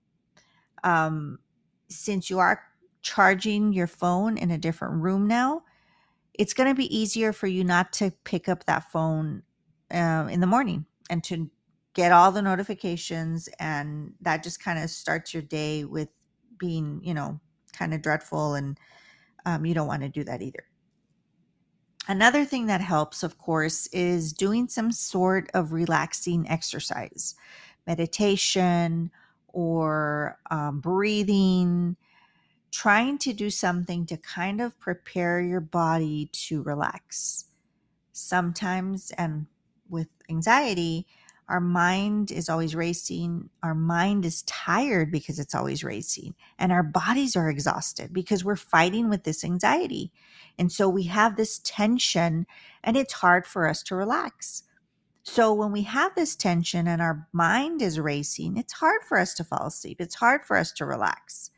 Um, 0.85 1.38
since 1.88 2.30
you 2.30 2.38
are 2.38 2.62
charging 3.02 3.73
your 3.73 3.87
phone 3.87 4.37
in 4.37 4.50
a 4.50 4.59
different 4.59 5.02
room 5.02 5.26
now, 5.26 5.62
it's 6.35 6.54
going 6.54 6.68
to 6.68 6.75
be 6.75 6.97
easier 6.97 7.33
for 7.33 7.47
you 7.47 7.64
not 7.64 7.92
to 7.95 8.12
pick 8.25 8.49
up 8.49 8.64
that 8.64 8.90
phone 8.92 9.42
uh, 9.90 10.28
in 10.30 10.40
the 10.40 10.47
morning 10.47 10.87
and 11.11 11.25
to 11.25 11.50
get 11.95 12.12
all 12.12 12.30
the 12.30 12.42
notifications. 12.42 13.49
And 13.59 14.12
that 14.21 14.45
just 14.45 14.62
kind 14.62 14.78
of 14.78 14.90
starts 14.90 15.35
your 15.35 15.42
day 15.42 15.85
with 15.85 16.11
being, 16.59 17.00
you 17.02 17.14
know, 17.14 17.40
kind 17.73 17.92
of 17.95 18.02
dreadful. 18.02 18.54
And 18.54 18.78
um, 19.47 19.66
you 19.66 19.75
don't 19.75 19.88
want 19.88 20.02
to 20.02 20.09
do 20.09 20.23
that 20.25 20.42
either. 20.42 20.67
Another 22.08 22.44
thing 22.44 22.66
that 22.66 22.80
helps, 22.80 23.22
of 23.22 23.38
course, 23.38 23.86
is 23.88 24.32
doing 24.32 24.66
some 24.68 24.90
sort 24.90 25.50
of 25.54 25.72
relaxing 25.72 26.48
exercise, 26.48 27.34
meditation 27.86 29.10
or 29.48 30.38
um, 30.50 30.80
breathing 30.80 31.96
trying 32.70 33.18
to 33.18 33.32
do 33.32 33.50
something 33.50 34.06
to 34.06 34.16
kind 34.18 34.60
of 34.60 34.78
prepare 34.78 35.40
your 35.40 35.60
body 35.60 36.28
to 36.32 36.62
relax. 36.62 37.46
Sometimes, 38.12 39.10
and 39.12 39.46
with 39.88 40.08
anxiety, 40.28 41.06
our 41.48 41.60
mind 41.60 42.30
is 42.30 42.48
always 42.48 42.74
racing. 42.74 43.48
Our 43.62 43.74
mind 43.74 44.26
is 44.26 44.42
tired 44.42 45.10
because 45.10 45.38
it's 45.38 45.54
always 45.54 45.82
racing, 45.82 46.34
and 46.58 46.72
our 46.72 46.82
bodies 46.82 47.36
are 47.36 47.48
exhausted 47.48 48.12
because 48.12 48.44
we're 48.44 48.56
fighting 48.56 49.08
with 49.08 49.24
this 49.24 49.44
anxiety. 49.44 50.12
And 50.58 50.70
so 50.70 50.88
we 50.88 51.04
have 51.04 51.36
this 51.36 51.60
tension, 51.60 52.46
and 52.84 52.96
it's 52.96 53.14
hard 53.14 53.46
for 53.46 53.66
us 53.66 53.82
to 53.84 53.94
relax. 53.96 54.64
So 55.22 55.52
when 55.52 55.72
we 55.72 55.82
have 55.82 56.14
this 56.14 56.34
tension 56.34 56.88
and 56.88 57.02
our 57.02 57.28
mind 57.32 57.82
is 57.82 58.00
racing, 58.00 58.56
it's 58.56 58.72
hard 58.72 59.02
for 59.06 59.18
us 59.18 59.34
to 59.34 59.44
fall 59.44 59.66
asleep. 59.66 60.00
It's 60.00 60.14
hard 60.14 60.44
for 60.44 60.56
us 60.56 60.72
to 60.72 60.86
relax. 60.86 61.50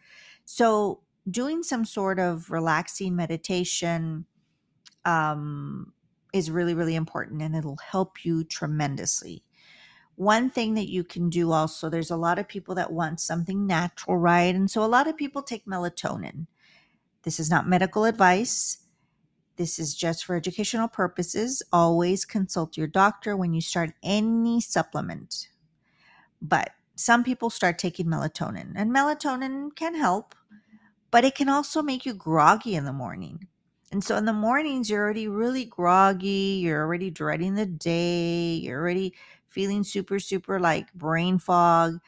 So, 0.45 1.03
doing 1.31 1.63
some 1.63 1.85
sort 1.85 2.19
of 2.19 2.51
relaxing 2.51 3.15
meditation 3.15 4.25
um, 5.05 5.93
is 6.33 6.51
really, 6.51 6.75
really 6.75 6.97
important 6.97 7.43
and 7.43 7.55
it'll 7.55 7.77
help 7.77 8.25
you 8.25 8.43
tremendously. 8.43 9.45
One 10.21 10.51
thing 10.51 10.75
that 10.75 10.91
you 10.91 11.05
can 11.05 11.31
do 11.31 11.53
also, 11.53 11.89
there's 11.89 12.11
a 12.11 12.17
lot 12.17 12.39
of 12.39 12.47
people 12.49 12.75
that 12.77 12.93
want 12.93 13.21
something 13.21 13.67
natural, 13.67 14.19
right? 14.19 14.55
And 14.55 14.71
so 14.71 14.85
a 14.85 14.87
lot 14.87 15.09
of 15.09 15.17
people 15.17 15.43
take 15.43 15.65
melatonin. 15.67 16.47
This 17.23 17.41
is 17.41 17.51
not 17.51 17.69
medical 17.69 18.05
advice. 18.05 18.79
This 19.57 19.79
is 19.79 19.95
just 19.95 20.25
for 20.27 20.37
educational 20.37 20.89
purposes. 20.89 21.63
Always 21.73 22.27
consult 22.27 22.77
your 22.77 22.87
doctor 22.87 23.37
when 23.37 23.55
you 23.55 23.63
start 23.63 23.93
any 24.03 24.61
supplement. 24.61 25.49
But 26.43 26.73
some 26.97 27.25
people 27.25 27.49
start 27.49 27.79
taking 27.79 28.07
melatonin, 28.07 28.73
and 28.77 28.91
melatonin 28.91 29.75
can 29.75 29.95
help 29.95 30.35
but 31.11 31.25
it 31.25 31.35
can 31.35 31.49
also 31.49 31.83
make 31.83 32.07
you 32.07 32.15
groggy 32.15 32.75
in 32.75 32.85
the 32.85 32.93
morning. 32.93 33.49
And 33.93 34.05
so 34.05 34.17
in 34.17 34.25
the 34.25 34.33
mornings, 34.33 34.89
you're 34.89 35.03
already 35.03 35.27
really 35.27 35.65
groggy. 35.65 36.61
You're 36.63 36.83
already 36.83 37.11
dreading 37.11 37.55
the 37.55 37.67
day. 37.67 38.55
You're 38.55 38.81
already 38.81 39.15
feeling 39.51 39.85
super, 39.85 40.19
super 40.19 40.59
like 40.59 40.93
brain 40.95 41.39
fog. 41.39 41.99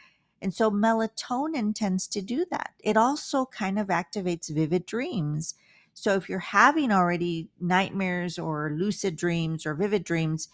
And 0.40 0.52
so 0.52 0.70
melatonin 0.70 1.74
tends 1.74 2.08
to 2.08 2.22
do 2.22 2.44
that. 2.50 2.72
It 2.80 2.96
also 2.96 3.46
kind 3.46 3.78
of 3.78 3.88
activates 3.88 4.52
vivid 4.52 4.86
dreams. 4.86 5.54
So 5.94 6.14
if 6.14 6.28
you're 6.28 6.38
having 6.38 6.90
already 6.90 7.48
nightmares 7.60 8.38
or 8.38 8.72
lucid 8.74 9.16
dreams 9.16 9.66
or 9.66 9.74
vivid 9.74 10.04
dreams, 10.04 10.48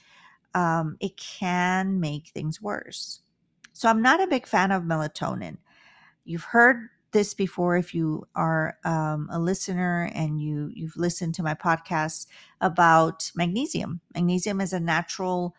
um, 0.55 0.97
it 1.01 1.17
can 1.17 2.01
make 2.01 2.29
things 2.29 2.61
worse. 2.61 3.21
So 3.73 3.89
I'm 3.89 4.03
not 4.03 4.23
a 4.23 4.27
big 4.27 4.47
fan 4.47 4.73
of 4.73 4.83
melatonin. 4.83 5.59
You've 6.25 6.45
heard 6.45 6.89
this 7.13 7.33
before 7.35 7.77
if 7.77 7.95
you 7.95 8.27
are 8.35 8.77
um, 8.85 9.29
a 9.31 9.39
listener 9.39 10.11
and 10.15 10.41
you 10.41 10.71
you've 10.75 10.97
listened 10.97 11.35
to 11.35 11.43
my 11.43 11.55
podcast 11.55 12.27
about 12.61 13.31
magnesium 13.35 14.01
magnesium 14.15 14.61
is 14.61 14.73
a 14.73 14.81
natural 14.81 15.55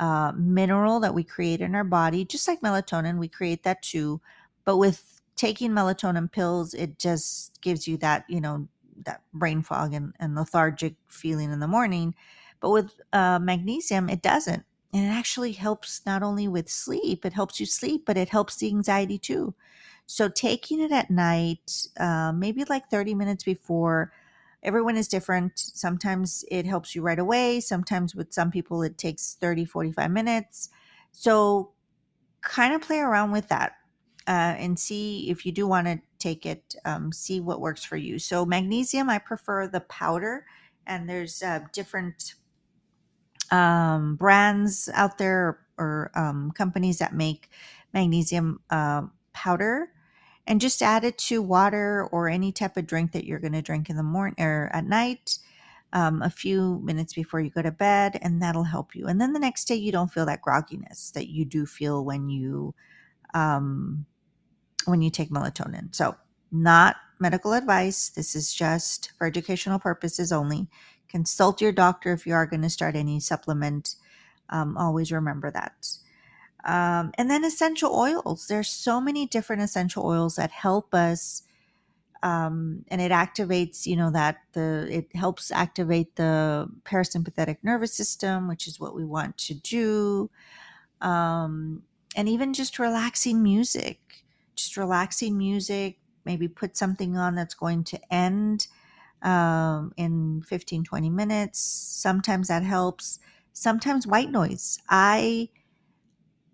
uh, 0.00 0.32
mineral 0.34 0.98
that 0.98 1.14
we 1.14 1.22
create 1.22 1.60
in 1.60 1.74
our 1.74 1.84
body 1.84 2.24
just 2.24 2.48
like 2.48 2.62
melatonin 2.62 3.18
we 3.18 3.28
create 3.28 3.62
that 3.62 3.82
too. 3.82 4.20
But 4.64 4.78
with 4.78 5.20
taking 5.36 5.70
melatonin 5.72 6.32
pills 6.32 6.74
it 6.74 6.98
just 6.98 7.60
gives 7.60 7.86
you 7.86 7.96
that 7.98 8.24
you 8.28 8.40
know 8.40 8.66
that 9.04 9.22
brain 9.32 9.62
fog 9.62 9.94
and, 9.94 10.14
and 10.18 10.34
lethargic 10.34 10.94
feeling 11.08 11.52
in 11.52 11.60
the 11.60 11.68
morning. 11.68 12.14
But 12.60 12.70
with 12.70 13.00
uh, 13.12 13.38
magnesium 13.38 14.08
it 14.08 14.22
doesn't. 14.22 14.64
And 14.92 15.06
it 15.06 15.10
actually 15.10 15.52
helps 15.52 16.02
not 16.06 16.22
only 16.22 16.48
with 16.48 16.68
sleep 16.70 17.26
it 17.26 17.34
helps 17.34 17.60
you 17.60 17.66
sleep 17.66 18.04
but 18.06 18.16
it 18.16 18.30
helps 18.30 18.56
the 18.56 18.68
anxiety 18.68 19.18
too. 19.18 19.54
So 20.06 20.28
taking 20.28 20.80
it 20.80 20.90
at 20.90 21.10
night, 21.10 21.86
uh, 21.98 22.32
maybe 22.34 22.64
like 22.64 22.90
30 22.90 23.14
minutes 23.14 23.44
before, 23.44 24.12
everyone 24.62 24.96
is 24.96 25.08
different. 25.08 25.52
Sometimes 25.56 26.44
it 26.50 26.66
helps 26.66 26.94
you 26.94 27.02
right 27.02 27.18
away. 27.18 27.60
Sometimes 27.60 28.14
with 28.14 28.32
some 28.32 28.50
people, 28.50 28.82
it 28.82 28.98
takes 28.98 29.34
30, 29.34 29.64
45 29.64 30.10
minutes. 30.10 30.70
So 31.12 31.72
kind 32.42 32.74
of 32.74 32.80
play 32.80 32.98
around 32.98 33.32
with 33.32 33.48
that 33.48 33.72
uh, 34.26 34.54
and 34.58 34.78
see 34.78 35.30
if 35.30 35.44
you 35.44 35.52
do 35.52 35.66
want 35.66 35.86
to 35.86 36.00
take 36.18 36.46
it, 36.46 36.74
um, 36.84 37.12
see 37.12 37.40
what 37.40 37.60
works 37.60 37.84
for 37.84 37.96
you. 37.96 38.18
So 38.18 38.44
magnesium, 38.44 39.08
I 39.10 39.18
prefer 39.18 39.66
the 39.66 39.80
powder, 39.80 40.46
and 40.86 41.08
there's 41.08 41.42
uh, 41.42 41.60
different 41.72 42.34
um, 43.50 44.16
brands 44.16 44.88
out 44.94 45.18
there 45.18 45.60
or 45.78 46.10
um, 46.14 46.50
companies 46.52 46.98
that 46.98 47.14
make 47.14 47.50
magnesium 47.92 48.60
uh, 48.70 49.02
powder 49.32 49.90
and 50.50 50.60
just 50.60 50.82
add 50.82 51.04
it 51.04 51.16
to 51.16 51.40
water 51.40 52.08
or 52.10 52.28
any 52.28 52.50
type 52.50 52.76
of 52.76 52.84
drink 52.84 53.12
that 53.12 53.24
you're 53.24 53.38
going 53.38 53.52
to 53.52 53.62
drink 53.62 53.88
in 53.88 53.96
the 53.96 54.02
morning 54.02 54.34
or 54.44 54.68
at 54.72 54.84
night 54.84 55.38
um, 55.92 56.22
a 56.22 56.28
few 56.28 56.80
minutes 56.82 57.14
before 57.14 57.38
you 57.38 57.50
go 57.50 57.62
to 57.62 57.70
bed 57.70 58.18
and 58.20 58.42
that'll 58.42 58.64
help 58.64 58.96
you. 58.96 59.06
And 59.06 59.20
then 59.20 59.32
the 59.32 59.38
next 59.38 59.66
day 59.66 59.76
you 59.76 59.92
don't 59.92 60.12
feel 60.12 60.26
that 60.26 60.42
grogginess 60.42 61.12
that 61.12 61.28
you 61.28 61.44
do 61.44 61.66
feel 61.66 62.04
when 62.04 62.28
you 62.28 62.74
um, 63.32 64.04
when 64.86 65.02
you 65.02 65.10
take 65.10 65.30
melatonin. 65.30 65.94
So 65.94 66.16
not 66.50 66.96
medical 67.20 67.52
advice. 67.52 68.08
This 68.08 68.34
is 68.34 68.52
just 68.52 69.12
for 69.18 69.28
educational 69.28 69.78
purposes 69.78 70.32
only. 70.32 70.68
Consult 71.08 71.60
your 71.60 71.70
doctor 71.70 72.12
if 72.12 72.26
you 72.26 72.34
are 72.34 72.46
going 72.46 72.62
to 72.62 72.70
start 72.70 72.96
any 72.96 73.20
supplement. 73.20 73.94
Um, 74.48 74.76
always 74.76 75.12
remember 75.12 75.52
that 75.52 75.86
um, 76.64 77.12
and 77.14 77.30
then 77.30 77.44
essential 77.44 77.94
oils. 77.94 78.46
There's 78.48 78.68
so 78.68 79.00
many 79.00 79.26
different 79.26 79.62
essential 79.62 80.04
oils 80.04 80.36
that 80.36 80.50
help 80.50 80.94
us. 80.94 81.42
Um, 82.22 82.84
and 82.88 83.00
it 83.00 83.12
activates, 83.12 83.86
you 83.86 83.96
know, 83.96 84.10
that 84.10 84.38
the 84.52 84.86
it 84.90 85.16
helps 85.16 85.50
activate 85.50 86.16
the 86.16 86.68
parasympathetic 86.84 87.58
nervous 87.62 87.94
system, 87.94 88.46
which 88.46 88.66
is 88.66 88.78
what 88.78 88.94
we 88.94 89.04
want 89.04 89.38
to 89.38 89.54
do. 89.54 90.30
Um, 91.00 91.82
and 92.16 92.28
even 92.28 92.52
just 92.52 92.78
relaxing 92.78 93.42
music, 93.42 94.24
just 94.54 94.76
relaxing 94.76 95.38
music, 95.38 95.98
maybe 96.26 96.48
put 96.48 96.76
something 96.76 97.16
on 97.16 97.34
that's 97.34 97.54
going 97.54 97.84
to 97.84 98.14
end 98.14 98.66
um, 99.22 99.92
in 99.96 100.42
15, 100.46 100.84
20 100.84 101.10
minutes. 101.10 101.60
Sometimes 101.60 102.48
that 102.48 102.62
helps. 102.62 103.18
Sometimes 103.52 104.06
white 104.06 104.30
noise. 104.30 104.78
I 104.88 105.48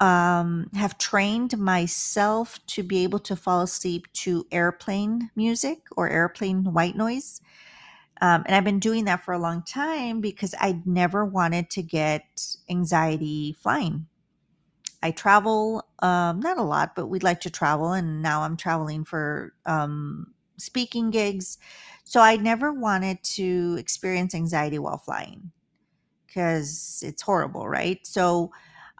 um, 0.00 0.70
have 0.74 0.98
trained 0.98 1.58
myself 1.58 2.58
to 2.66 2.82
be 2.82 3.02
able 3.04 3.18
to 3.20 3.36
fall 3.36 3.62
asleep 3.62 4.06
to 4.12 4.46
airplane 4.52 5.30
music 5.36 5.78
or 5.96 6.08
airplane 6.08 6.64
white 6.72 6.96
noise. 6.96 7.40
Um, 8.20 8.44
and 8.46 8.54
I've 8.54 8.64
been 8.64 8.80
doing 8.80 9.04
that 9.06 9.24
for 9.24 9.34
a 9.34 9.38
long 9.38 9.62
time 9.62 10.20
because 10.20 10.54
I 10.58 10.80
never 10.84 11.24
wanted 11.24 11.70
to 11.70 11.82
get 11.82 12.56
anxiety 12.70 13.52
flying. 13.52 14.06
I 15.02 15.10
travel, 15.10 15.86
um, 16.00 16.40
not 16.40 16.58
a 16.58 16.62
lot, 16.62 16.94
but 16.96 17.06
we'd 17.06 17.22
like 17.22 17.40
to 17.42 17.50
travel. 17.50 17.92
And 17.92 18.22
now 18.22 18.42
I'm 18.42 18.56
traveling 18.56 19.04
for 19.04 19.54
um, 19.66 20.34
speaking 20.56 21.10
gigs. 21.10 21.58
So 22.04 22.20
I 22.20 22.36
never 22.36 22.72
wanted 22.72 23.22
to 23.24 23.76
experience 23.78 24.34
anxiety 24.34 24.78
while 24.78 24.98
flying 24.98 25.52
because 26.26 27.02
it's 27.06 27.22
horrible, 27.22 27.68
right? 27.68 28.06
So 28.06 28.52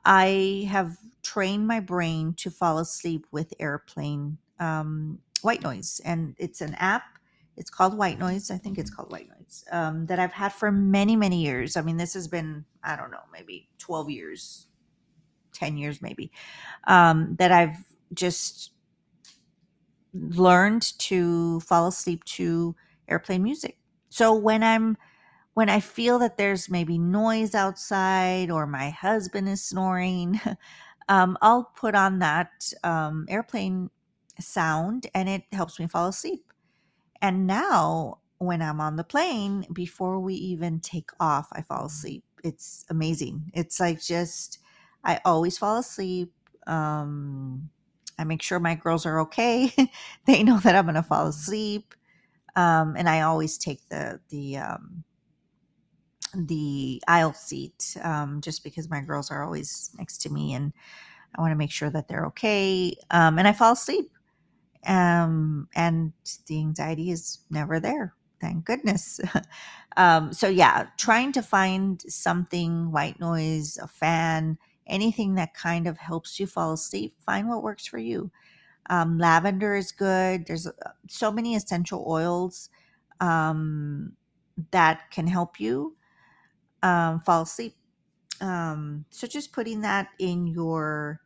I 0.07 0.69
have 0.71 0.99
trained 1.25 1.69
my 1.69 1.81
brain 1.81 2.35
to 2.39 2.51
fall 2.51 2.79
asleep 2.81 3.27
with 3.33 3.55
airplane 3.61 4.39
um, 4.61 5.21
white 5.43 5.63
noise, 5.63 6.01
and 6.07 6.37
it's 6.39 6.63
an 6.63 6.75
app. 6.77 7.05
It's 7.59 7.71
called 7.71 7.99
White 7.99 8.21
Noise. 8.21 8.51
I 8.53 8.59
think 8.59 8.79
it's 8.79 8.91
called 8.91 9.13
White 9.13 9.29
Noise 9.31 9.65
um, 9.73 10.07
that 10.07 10.21
I've 10.21 10.33
had 10.33 10.53
for 10.55 10.73
many, 10.73 11.17
many 11.17 11.43
years. 11.43 11.77
I 11.77 11.83
mean, 11.83 11.99
this 11.99 12.15
has 12.15 12.29
been 12.29 12.65
I 12.85 12.97
don't 12.97 13.13
know, 13.13 13.25
maybe 13.33 13.69
twelve 13.79 14.11
years, 14.11 14.69
10 15.55 15.79
years 15.79 16.03
maybe, 16.03 16.33
um, 16.87 17.37
that 17.39 17.53
I've 17.53 17.79
just 18.15 18.73
learned 20.15 20.99
to 20.99 21.61
fall 21.61 21.87
asleep 21.87 22.25
to 22.25 22.75
airplane 23.09 23.43
music. 23.43 23.77
So 24.09 24.35
when 24.35 24.63
I'm 24.63 24.97
when 25.57 25.71
I 25.71 25.81
feel 25.81 26.19
that 26.19 26.37
there's 26.37 26.69
maybe 26.71 26.99
noise 26.99 27.55
outside 27.55 28.51
or 28.51 28.67
my 28.67 28.91
husband 28.91 29.49
is 29.49 29.65
snoring, 29.65 30.39
um, 31.09 31.39
I'll 31.41 31.65
put 31.65 31.95
on 31.95 32.19
that 32.19 32.75
um, 32.85 33.25
airplane 33.31 33.89
sound 34.39 35.07
and 35.15 35.31
it 35.31 35.45
helps 35.53 35.81
me 35.81 35.87
fall 35.87 36.09
asleep. 36.09 36.53
And 37.23 37.47
now, 37.47 38.19
when 38.39 38.63
I'm 38.63 38.81
on 38.81 38.97
the 38.97 39.05
plane, 39.05 39.67
before 39.73 40.21
we 40.21 40.35
even 40.35 40.81
take 40.81 41.11
off, 41.21 41.49
I 41.53 41.63
fall 41.63 41.87
asleep. 41.87 42.25
It's 42.45 42.85
amazing. 42.91 43.51
It's 43.55 43.81
like 43.81 44.03
just, 44.03 44.59
I 45.05 45.21
always 45.25 45.59
fall 45.59 45.79
asleep. 45.79 46.33
Um, 46.67 47.71
I 48.19 48.25
make 48.25 48.43
sure 48.43 48.61
my 48.61 48.75
girls 48.75 49.07
are 49.07 49.21
okay. 49.21 49.73
they 50.27 50.43
know 50.43 50.61
that 50.61 50.77
I'm 50.77 50.85
going 50.85 50.97
to 50.97 51.03
fall 51.03 51.29
asleep. 51.29 51.95
Um, 52.57 52.97
and 52.97 53.09
I 53.09 53.23
always 53.23 53.59
take 53.59 53.89
the, 53.89 54.21
the, 54.31 54.59
um, 54.59 55.05
the 56.37 57.03
aisle 57.09 57.33
seat 57.33 57.97
um, 58.03 58.41
just 58.41 58.63
because 58.63 58.91
my 58.91 59.01
girls 59.01 59.31
are 59.31 59.43
always 59.43 59.91
next 59.99 60.19
to 60.19 60.31
me 60.31 60.55
and 60.55 60.73
I 61.37 61.41
want 61.41 61.53
to 61.53 61.57
make 61.57 61.71
sure 61.71 61.91
that 61.91 62.09
they're 62.09 62.27
okay. 62.27 62.97
Um, 63.11 63.39
and 63.39 63.49
I 63.49 63.53
fall 63.53 63.73
asleep. 63.73 64.11
Um, 64.87 65.69
and 65.75 66.13
the 66.47 66.59
anxiety 66.59 67.11
is 67.11 67.41
never 67.51 67.81
there. 67.81 68.15
Thank 68.41 68.65
goodness. 68.65 69.21
um, 69.97 70.33
so, 70.33 70.49
yeah, 70.49 70.87
trying 70.97 71.33
to 71.33 71.43
find 71.43 72.03
something 72.09 72.93
white 72.93 73.19
noise, 73.19 73.79
a 73.79 73.89
fan, 73.89 74.59
anything 74.87 75.35
that 75.35 75.55
kind 75.55 75.87
of 75.87 75.99
helps 75.99 76.39
you 76.39 76.47
fall 76.47 76.73
asleep, 76.73 77.15
find 77.25 77.49
what 77.49 77.63
works 77.63 77.87
for 77.87 77.99
you. 77.99 78.31
Um, 78.89 79.19
lavender 79.19 79.75
is 79.75 79.91
good. 79.91 80.47
There's 80.47 80.67
uh, 80.67 80.73
so 81.09 81.33
many 81.33 81.57
essential 81.57 82.05
oils 82.07 82.71
um, 83.21 84.13
that 84.71 85.11
can 85.11 85.27
help 85.27 85.59
you 85.59 85.97
um, 86.87 87.21
fall 87.21 87.43
asleep. 87.43 87.75
Um, 88.41 89.05
so 89.11 89.27
just 89.27 89.53
putting 89.53 89.81
that 89.81 90.09
in 90.21 90.47
your 90.47 91.21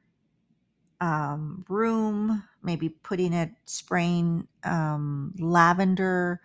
um, 1.02 1.64
room, 1.69 2.43
maybe 2.62 2.88
putting 2.88 3.33
it, 3.35 3.50
spraying 3.67 4.49
um, 4.64 5.35
lavender 5.38 6.40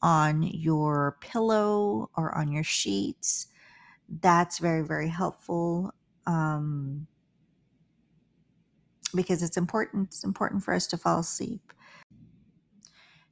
on 0.00 0.42
your 0.42 1.16
pillow 1.20 2.10
or 2.16 2.36
on 2.36 2.52
your 2.52 2.64
sheets. 2.64 3.48
That's 4.20 4.58
very, 4.58 4.84
very 4.84 5.08
helpful 5.08 5.92
um, 6.26 7.06
because 9.14 9.42
it's 9.42 9.56
important. 9.56 10.08
It's 10.08 10.24
important 10.24 10.62
for 10.62 10.74
us 10.74 10.86
to 10.88 10.96
fall 10.96 11.20
asleep. 11.20 11.72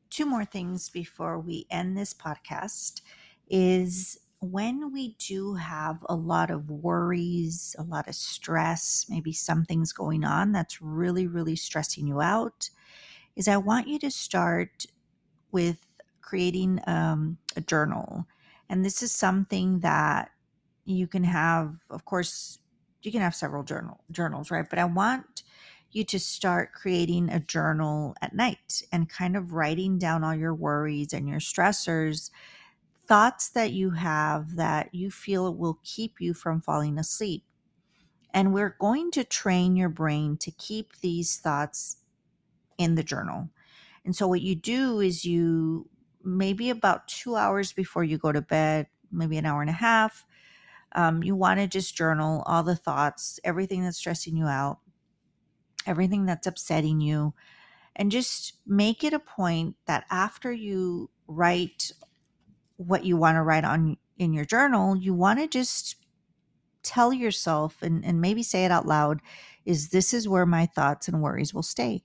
Two 0.08 0.26
more 0.26 0.44
things 0.44 0.88
before 0.88 1.38
we 1.38 1.66
end 1.70 1.96
this 1.96 2.12
podcast 2.12 3.02
is 3.48 4.18
when 4.40 4.92
we 4.92 5.16
do 5.18 5.54
have 5.54 5.98
a 6.08 6.14
lot 6.14 6.50
of 6.50 6.70
worries, 6.70 7.76
a 7.78 7.82
lot 7.82 8.08
of 8.08 8.14
stress, 8.14 9.06
maybe 9.08 9.32
something's 9.32 9.92
going 9.92 10.24
on 10.24 10.52
that's 10.52 10.80
really, 10.80 11.26
really 11.26 11.56
stressing 11.56 12.06
you 12.06 12.20
out, 12.20 12.70
is 13.36 13.48
I 13.48 13.58
want 13.58 13.86
you 13.88 13.98
to 13.98 14.10
start 14.10 14.86
with 15.52 15.86
creating 16.22 16.80
um, 16.86 17.36
a 17.54 17.60
journal. 17.60 18.26
And 18.68 18.84
this 18.84 19.02
is 19.02 19.12
something 19.12 19.80
that 19.80 20.30
you 20.84 21.06
can 21.06 21.24
have, 21.24 21.74
of 21.90 22.06
course, 22.06 22.58
you 23.02 23.12
can 23.12 23.20
have 23.20 23.34
several 23.34 23.62
journal 23.62 24.00
journals, 24.10 24.50
right? 24.50 24.68
But 24.68 24.78
I 24.78 24.84
want 24.84 25.42
you 25.92 26.04
to 26.04 26.20
start 26.20 26.72
creating 26.72 27.28
a 27.28 27.40
journal 27.40 28.14
at 28.22 28.34
night 28.34 28.82
and 28.92 29.08
kind 29.08 29.36
of 29.36 29.52
writing 29.52 29.98
down 29.98 30.22
all 30.24 30.34
your 30.34 30.54
worries 30.54 31.12
and 31.12 31.28
your 31.28 31.40
stressors 31.40 32.30
thoughts 33.10 33.48
that 33.50 33.72
you 33.72 33.90
have 33.90 34.54
that 34.54 34.94
you 34.94 35.10
feel 35.10 35.52
will 35.52 35.80
keep 35.82 36.20
you 36.20 36.32
from 36.32 36.60
falling 36.60 36.96
asleep. 36.96 37.42
And 38.32 38.54
we're 38.54 38.76
going 38.78 39.10
to 39.10 39.24
train 39.24 39.74
your 39.74 39.88
brain 39.88 40.36
to 40.36 40.52
keep 40.52 40.96
these 41.00 41.36
thoughts 41.36 41.96
in 42.78 42.94
the 42.94 43.02
journal. 43.02 43.50
And 44.04 44.14
so, 44.14 44.28
what 44.28 44.42
you 44.42 44.54
do 44.54 45.00
is 45.00 45.24
you 45.24 45.90
maybe 46.22 46.70
about 46.70 47.08
two 47.08 47.34
hours 47.34 47.72
before 47.72 48.04
you 48.04 48.16
go 48.16 48.30
to 48.30 48.40
bed, 48.40 48.86
maybe 49.10 49.38
an 49.38 49.44
hour 49.44 49.60
and 49.60 49.70
a 49.70 49.72
half, 49.74 50.24
um, 50.92 51.24
you 51.24 51.34
want 51.34 51.58
to 51.58 51.66
just 51.66 51.96
journal 51.96 52.44
all 52.46 52.62
the 52.62 52.76
thoughts, 52.76 53.40
everything 53.42 53.82
that's 53.82 53.96
stressing 53.96 54.36
you 54.36 54.46
out, 54.46 54.78
everything 55.84 56.26
that's 56.26 56.46
upsetting 56.46 57.00
you, 57.00 57.34
and 57.96 58.12
just 58.12 58.52
make 58.68 59.02
it 59.02 59.12
a 59.12 59.18
point 59.18 59.74
that 59.86 60.04
after 60.12 60.52
you 60.52 61.10
write 61.26 61.90
what 62.86 63.04
you 63.04 63.16
want 63.16 63.36
to 63.36 63.42
write 63.42 63.64
on 63.64 63.96
in 64.18 64.32
your 64.32 64.44
journal, 64.44 64.96
you 64.96 65.12
want 65.12 65.38
to 65.38 65.46
just 65.46 65.96
tell 66.82 67.12
yourself 67.12 67.82
and, 67.82 68.04
and 68.04 68.20
maybe 68.20 68.42
say 68.42 68.64
it 68.64 68.70
out 68.70 68.86
loud 68.86 69.20
is 69.66 69.90
this 69.90 70.14
is 70.14 70.28
where 70.28 70.46
my 70.46 70.64
thoughts 70.64 71.06
and 71.06 71.22
worries 71.22 71.52
will 71.52 71.62
stay. 71.62 72.02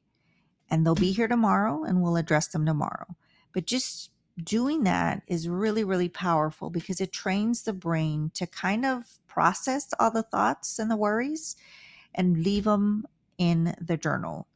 And 0.70 0.86
they'll 0.86 0.96
be 0.96 1.12
here 1.12 1.28
tomorrow 1.28 1.84
and 1.84 2.02
we'll 2.02 2.18
address 2.18 2.48
them 2.48 2.66
tomorrow. 2.66 3.16
But 3.54 3.66
just 3.66 4.12
doing 4.44 4.84
that 4.84 5.22
is 5.28 5.48
really, 5.48 5.84
really 5.84 6.10
powerful 6.10 6.70
because 6.70 7.00
it 7.00 7.14
trains 7.14 7.64
the 7.64 7.74
brain 7.74 8.32
to 8.34 8.46
kind 8.46 8.86
of 8.86 9.20
process 9.28 9.88
all 9.98 10.12
the 10.12 10.24
thoughts 10.24 10.78
and 10.78 10.92
the 10.92 10.98
worries 10.98 11.56
and 12.14 12.44
leave 12.44 12.66
them 12.66 13.06
in 13.38 13.76
the 13.80 13.96
journal. 13.96 14.48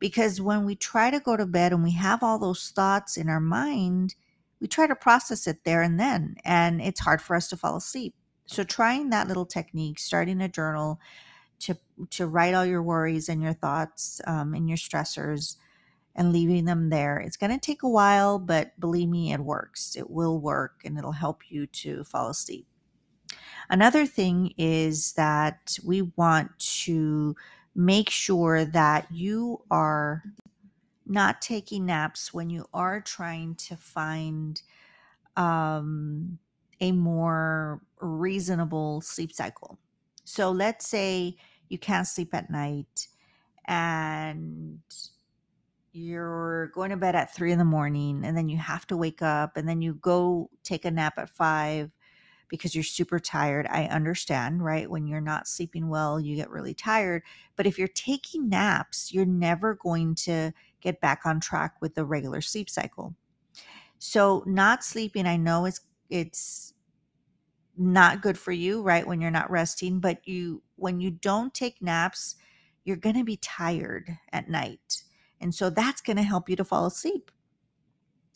Because 0.00 0.40
when 0.40 0.64
we 0.64 0.74
try 0.74 1.10
to 1.10 1.20
go 1.20 1.36
to 1.36 1.46
bed 1.46 1.72
and 1.72 1.84
we 1.84 1.92
have 1.92 2.22
all 2.22 2.38
those 2.38 2.72
thoughts 2.74 3.16
in 3.16 3.28
our 3.28 3.40
mind, 3.40 4.16
we 4.60 4.68
try 4.68 4.86
to 4.86 4.94
process 4.94 5.46
it 5.46 5.64
there 5.64 5.82
and 5.82 5.98
then, 5.98 6.36
and 6.44 6.80
it's 6.80 7.00
hard 7.00 7.22
for 7.22 7.34
us 7.34 7.48
to 7.48 7.56
fall 7.56 7.76
asleep. 7.76 8.14
So 8.46 8.64
trying 8.64 9.10
that 9.10 9.28
little 9.28 9.46
technique, 9.46 9.98
starting 9.98 10.40
a 10.40 10.48
journal 10.48 11.00
to 11.60 11.76
to 12.10 12.26
write 12.26 12.54
all 12.54 12.64
your 12.64 12.82
worries 12.82 13.28
and 13.28 13.42
your 13.42 13.52
thoughts 13.52 14.20
um, 14.26 14.54
and 14.54 14.68
your 14.68 14.78
stressors, 14.78 15.56
and 16.14 16.32
leaving 16.32 16.64
them 16.64 16.90
there. 16.90 17.18
It's 17.18 17.36
going 17.36 17.52
to 17.52 17.58
take 17.58 17.82
a 17.82 17.88
while, 17.88 18.38
but 18.38 18.78
believe 18.80 19.08
me, 19.08 19.32
it 19.32 19.40
works. 19.40 19.96
It 19.96 20.10
will 20.10 20.40
work, 20.40 20.80
and 20.84 20.98
it'll 20.98 21.12
help 21.12 21.50
you 21.50 21.66
to 21.66 22.04
fall 22.04 22.28
asleep. 22.28 22.66
Another 23.68 24.06
thing 24.06 24.52
is 24.58 25.12
that 25.12 25.78
we 25.84 26.02
want 26.02 26.58
to 26.58 27.36
make 27.74 28.10
sure 28.10 28.64
that 28.64 29.06
you 29.12 29.62
are 29.70 30.24
not 31.10 31.42
taking 31.42 31.84
naps 31.84 32.32
when 32.32 32.48
you 32.48 32.64
are 32.72 33.00
trying 33.00 33.56
to 33.56 33.76
find 33.76 34.62
um, 35.36 36.38
a 36.80 36.92
more 36.92 37.82
reasonable 38.00 39.00
sleep 39.00 39.32
cycle. 39.32 39.76
So 40.24 40.52
let's 40.52 40.86
say 40.86 41.36
you 41.68 41.78
can't 41.78 42.06
sleep 42.06 42.32
at 42.32 42.48
night 42.48 43.08
and 43.64 44.78
you're 45.92 46.68
going 46.68 46.90
to 46.90 46.96
bed 46.96 47.16
at 47.16 47.34
three 47.34 47.50
in 47.50 47.58
the 47.58 47.64
morning 47.64 48.22
and 48.24 48.36
then 48.36 48.48
you 48.48 48.56
have 48.56 48.86
to 48.86 48.96
wake 48.96 49.20
up 49.20 49.56
and 49.56 49.68
then 49.68 49.82
you 49.82 49.94
go 49.94 50.48
take 50.62 50.84
a 50.84 50.90
nap 50.90 51.14
at 51.18 51.28
five 51.28 51.90
because 52.50 52.74
you're 52.74 52.84
super 52.84 53.18
tired. 53.18 53.66
I 53.70 53.84
understand, 53.84 54.62
right? 54.62 54.90
When 54.90 55.06
you're 55.06 55.20
not 55.20 55.48
sleeping 55.48 55.88
well, 55.88 56.20
you 56.20 56.36
get 56.36 56.50
really 56.50 56.74
tired. 56.74 57.22
But 57.56 57.66
if 57.66 57.78
you're 57.78 57.88
taking 57.88 58.48
naps, 58.48 59.14
you're 59.14 59.24
never 59.24 59.76
going 59.76 60.16
to 60.16 60.52
get 60.80 61.00
back 61.00 61.22
on 61.24 61.40
track 61.40 61.76
with 61.80 61.94
the 61.94 62.04
regular 62.04 62.42
sleep 62.42 62.68
cycle. 62.68 63.14
So, 63.98 64.42
not 64.46 64.84
sleeping, 64.84 65.26
I 65.26 65.36
know 65.36 65.64
it's 65.64 65.80
it's 66.10 66.74
not 67.76 68.20
good 68.20 68.38
for 68.38 68.52
you, 68.52 68.82
right? 68.82 69.06
When 69.06 69.20
you're 69.20 69.30
not 69.30 69.50
resting, 69.50 70.00
but 70.00 70.26
you 70.26 70.62
when 70.76 71.00
you 71.00 71.10
don't 71.10 71.54
take 71.54 71.80
naps, 71.80 72.36
you're 72.84 72.96
going 72.96 73.16
to 73.16 73.24
be 73.24 73.36
tired 73.36 74.18
at 74.32 74.48
night. 74.48 75.02
And 75.40 75.54
so 75.54 75.70
that's 75.70 76.02
going 76.02 76.16
to 76.16 76.22
help 76.22 76.48
you 76.48 76.56
to 76.56 76.64
fall 76.64 76.86
asleep. 76.86 77.30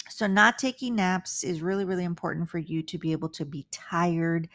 So, 0.09 0.27
not 0.27 0.59
taking 0.59 0.97
naps 0.97 1.43
is 1.45 1.63
really, 1.63 1.85
really 1.85 2.05
important 2.05 2.49
for 2.49 2.59
you 2.59 2.83
to 2.83 2.99
be 2.99 3.13
able 3.13 3.31
to 3.31 3.45
be 3.45 3.67
tired 3.71 4.49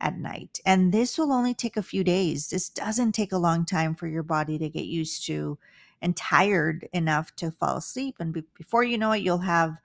at 0.00 0.18
night. 0.18 0.60
And 0.64 0.92
this 0.92 1.18
will 1.18 1.32
only 1.32 1.54
take 1.54 1.76
a 1.76 1.82
few 1.82 2.04
days. 2.04 2.48
This 2.50 2.68
doesn't 2.68 3.12
take 3.12 3.32
a 3.32 3.38
long 3.38 3.64
time 3.64 3.94
for 3.94 4.06
your 4.06 4.22
body 4.22 4.58
to 4.58 4.68
get 4.68 4.84
used 4.84 5.24
to 5.26 5.58
and 6.02 6.16
tired 6.16 6.88
enough 6.92 7.34
to 7.36 7.50
fall 7.50 7.76
asleep. 7.78 8.16
And 8.20 8.32
be- 8.32 8.44
before 8.54 8.84
you 8.84 8.98
know 8.98 9.12
it, 9.12 9.22
you'll 9.22 9.38
have 9.38 9.76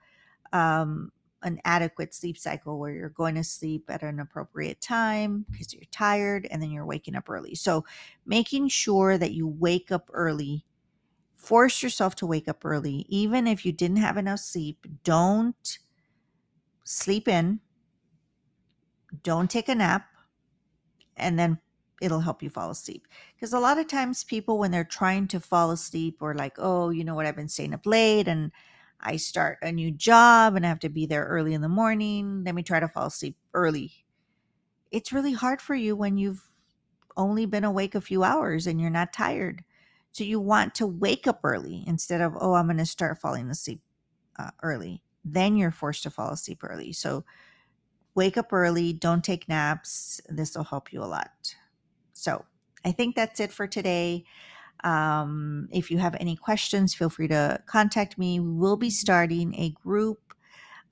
um, 0.52 1.10
an 1.42 1.60
adequate 1.64 2.14
sleep 2.14 2.38
cycle 2.38 2.78
where 2.78 2.92
you're 2.92 3.08
going 3.08 3.34
to 3.34 3.44
sleep 3.44 3.84
at 3.88 4.02
an 4.02 4.20
appropriate 4.20 4.80
time 4.80 5.44
because 5.50 5.74
you're 5.74 5.82
tired 5.90 6.46
and 6.50 6.62
then 6.62 6.70
you're 6.70 6.86
waking 6.86 7.16
up 7.16 7.28
early. 7.28 7.54
So, 7.54 7.84
making 8.24 8.68
sure 8.68 9.18
that 9.18 9.32
you 9.32 9.48
wake 9.48 9.90
up 9.90 10.08
early 10.12 10.64
force 11.44 11.82
yourself 11.82 12.14
to 12.16 12.26
wake 12.26 12.48
up 12.48 12.64
early. 12.64 13.06
Even 13.08 13.46
if 13.46 13.64
you 13.66 13.72
didn't 13.72 13.98
have 13.98 14.16
enough 14.16 14.40
sleep, 14.40 14.86
don't 15.04 15.78
sleep 16.84 17.28
in, 17.28 17.60
don't 19.22 19.50
take 19.50 19.68
a 19.68 19.74
nap, 19.74 20.06
and 21.16 21.38
then 21.38 21.58
it'll 22.00 22.20
help 22.20 22.42
you 22.42 22.50
fall 22.50 22.70
asleep. 22.70 23.06
Because 23.34 23.52
a 23.52 23.60
lot 23.60 23.78
of 23.78 23.86
times 23.86 24.24
people 24.24 24.58
when 24.58 24.70
they're 24.70 24.84
trying 24.84 25.28
to 25.28 25.40
fall 25.40 25.70
asleep 25.70 26.18
or 26.20 26.34
like, 26.34 26.54
oh, 26.58 26.90
you 26.90 27.04
know 27.04 27.14
what, 27.14 27.26
I've 27.26 27.36
been 27.36 27.48
staying 27.48 27.74
up 27.74 27.86
late 27.86 28.28
and 28.28 28.50
I 29.00 29.16
start 29.16 29.58
a 29.62 29.70
new 29.70 29.90
job 29.90 30.56
and 30.56 30.64
I 30.64 30.68
have 30.68 30.80
to 30.80 30.88
be 30.88 31.06
there 31.06 31.24
early 31.24 31.54
in 31.54 31.60
the 31.60 31.68
morning. 31.68 32.42
Let 32.44 32.54
me 32.54 32.62
try 32.62 32.80
to 32.80 32.88
fall 32.88 33.06
asleep 33.06 33.36
early. 33.52 33.92
It's 34.90 35.12
really 35.12 35.32
hard 35.32 35.60
for 35.60 35.74
you 35.74 35.96
when 35.96 36.16
you've 36.16 36.42
only 37.16 37.46
been 37.46 37.64
awake 37.64 37.94
a 37.94 38.00
few 38.00 38.24
hours 38.24 38.66
and 38.66 38.80
you're 38.80 38.90
not 38.90 39.12
tired. 39.12 39.62
So 40.14 40.22
you 40.22 40.38
want 40.38 40.76
to 40.76 40.86
wake 40.86 41.26
up 41.26 41.40
early 41.42 41.82
instead 41.88 42.20
of, 42.20 42.36
oh, 42.40 42.54
I'm 42.54 42.66
going 42.66 42.76
to 42.76 42.86
start 42.86 43.20
falling 43.20 43.50
asleep 43.50 43.80
uh, 44.38 44.52
early. 44.62 45.02
Then 45.24 45.56
you're 45.56 45.72
forced 45.72 46.04
to 46.04 46.10
fall 46.10 46.30
asleep 46.30 46.60
early. 46.62 46.92
So 46.92 47.24
wake 48.14 48.38
up 48.38 48.52
early, 48.52 48.92
don't 48.92 49.24
take 49.24 49.48
naps. 49.48 50.20
This 50.28 50.54
will 50.54 50.62
help 50.62 50.92
you 50.92 51.02
a 51.02 51.04
lot. 51.04 51.56
So 52.12 52.44
I 52.84 52.92
think 52.92 53.16
that's 53.16 53.40
it 53.40 53.50
for 53.50 53.66
today. 53.66 54.24
Um, 54.84 55.68
if 55.72 55.90
you 55.90 55.98
have 55.98 56.14
any 56.20 56.36
questions, 56.36 56.94
feel 56.94 57.10
free 57.10 57.26
to 57.26 57.60
contact 57.66 58.16
me. 58.16 58.38
We 58.38 58.52
will 58.52 58.76
be 58.76 58.90
starting 58.90 59.52
a 59.56 59.70
group. 59.70 60.32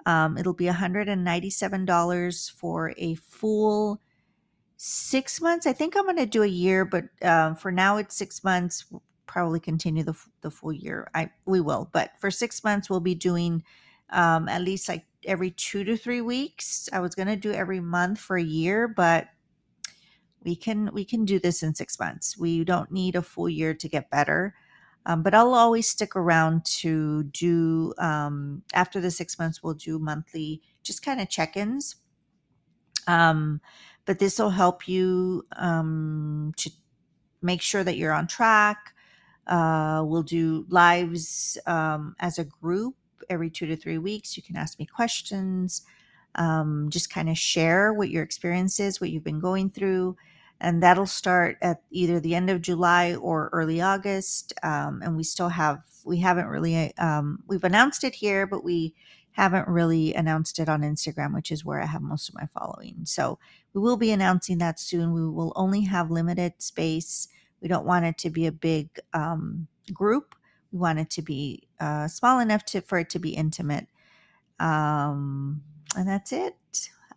Um, 0.05 0.37
it'll 0.37 0.53
be 0.53 0.65
$197 0.65 2.51
for 2.51 2.93
a 2.97 3.15
full 3.15 4.01
six 4.79 5.41
months. 5.41 5.65
I 5.65 5.73
think 5.73 5.97
I'm 5.97 6.07
going 6.07 6.17
to 6.17 6.27
do 6.27 6.43
a 6.43 6.47
year, 6.49 6.85
but 6.85 7.05
um, 7.23 7.55
for 7.55 7.71
now 7.71 7.99
it's 7.99 8.17
six 8.17 8.43
months. 8.43 8.85
Probably 9.33 9.61
continue 9.61 10.03
the, 10.05 10.15
the 10.43 10.51
full 10.51 10.75
year. 10.75 11.09
I 11.15 11.31
we 11.47 11.63
will, 11.63 11.89
but 11.91 12.11
for 12.21 12.31
six 12.31 12.63
months 12.63 12.91
we'll 12.91 13.01
be 13.01 13.15
doing 13.15 13.65
um, 14.11 14.47
at 14.47 14.61
least 14.61 14.91
like 14.91 15.07
every 15.25 15.53
two 15.53 15.85
to 15.85 15.97
three 15.97 16.21
weeks. 16.21 16.87
I 16.93 17.01
was 17.01 17.15
to 17.15 17.37
do 17.37 17.51
every 17.51 17.81
month 17.81 18.19
for 18.21 18.37
a 18.37 18.43
year, 18.43 18.87
but 18.87 19.29
we 20.45 20.55
can 20.55 20.91
we 20.93 21.07
can 21.07 21.25
do 21.25 21.39
this 21.39 21.63
in 21.63 21.75
six 21.75 21.99
months. 21.99 22.37
We 22.37 22.63
don't 22.63 22.93
need 22.93 23.17
a 23.17 23.23
full 23.23 23.49
year 23.49 23.73
to 23.73 23.89
get 23.89 24.11
better. 24.11 24.55
Um, 25.07 25.23
but 25.23 25.35
I'll 25.35 25.55
always 25.55 25.89
stick 25.89 26.15
around 26.15 26.67
to 26.83 27.23
do 27.23 27.95
um, 27.97 28.63
after 28.75 29.01
the 29.01 29.11
six 29.11 29.39
months. 29.39 29.63
We'll 29.63 29.75
do 29.75 29.99
monthly, 29.99 30.61
just 30.83 31.03
kind 31.03 31.23
of 31.23 31.31
check-ins. 31.31 31.97
Um, 33.07 33.63
but 34.05 34.19
this 34.19 34.39
will 34.39 34.51
help 34.51 34.87
you 34.87 35.47
um, 35.57 36.53
to 36.59 36.71
make 37.41 37.63
sure 37.63 37.83
that 37.83 37.97
you're 37.97 38.13
on 38.13 38.29
track. 38.29 38.92
Uh, 39.47 40.03
we'll 40.07 40.23
do 40.23 40.67
lives 40.69 41.59
um, 41.67 42.15
as 42.21 42.39
a 42.39 42.45
group 42.45 42.95
every 43.29 43.51
two 43.51 43.67
to 43.67 43.77
three 43.77 43.99
weeks. 43.99 44.37
You 44.37 44.43
can 44.43 44.57
ask 44.57 44.79
me 44.79 44.87
questions, 44.87 45.83
um, 46.35 46.89
just 46.91 47.13
kind 47.13 47.29
of 47.29 47.39
share 47.39 47.93
what 47.93 48.11
your 48.11 48.23
experience 48.23 48.79
is, 48.81 49.01
what 49.01 49.11
you've 49.11 49.25
been 49.25 49.41
going 49.41 49.71
through. 49.71 50.17
And 50.61 50.83
that'll 50.83 51.07
start 51.07 51.59
at 51.61 51.83
either 51.91 52.21
the 52.21 52.37
end 52.37 52.49
of 52.49 52.63
July 52.63 53.17
or 53.17 53.51
early 53.53 53.81
August. 53.81 54.53
Um, 54.63 55.03
and 55.03 55.17
we 55.17 55.25
still 55.25 55.49
have, 55.49 55.81
we 56.05 56.19
haven't 56.19 56.47
really, 56.47 56.97
um, 56.99 57.43
we've 57.49 57.65
announced 57.65 58.05
it 58.05 58.15
here, 58.15 58.47
but 58.47 58.63
we 58.63 58.95
haven't 59.33 59.67
really 59.67 60.15
announced 60.15 60.61
it 60.61 60.69
on 60.69 60.83
Instagram, 60.83 61.35
which 61.35 61.51
is 61.51 61.65
where 61.65 61.83
I 61.83 61.87
have 61.87 62.03
most 62.03 62.29
of 62.29 62.35
my 62.35 62.47
following. 62.47 63.01
So 63.05 63.39
we 63.73 63.81
will 63.81 63.97
be 63.97 64.13
announcing 64.13 64.59
that 64.59 64.79
soon. 64.79 65.13
We 65.13 65.27
will 65.29 65.53
only 65.57 65.83
have 65.83 66.11
limited 66.11 66.55
space. 66.59 67.29
We 67.63 67.69
don't 67.69 67.87
want 67.87 68.05
it 68.05 68.19
to 68.19 68.31
be 68.31 68.47
a 68.47 68.53
big 68.53 68.91
um, 69.15 69.69
group. 69.93 70.35
We 70.73 70.81
want 70.81 70.99
it 70.99 71.11
to 71.11 71.23
be 71.23 71.69
uh, 71.81 72.09
small 72.09 72.41
enough 72.41 72.65
to 72.67 72.81
for 72.81 72.99
it 72.99 73.11
to 73.11 73.19
be 73.19 73.31
intimate. 73.31 73.87
Um, 74.59 75.63
and 75.97 76.09
that's 76.09 76.33
it. 76.33 76.57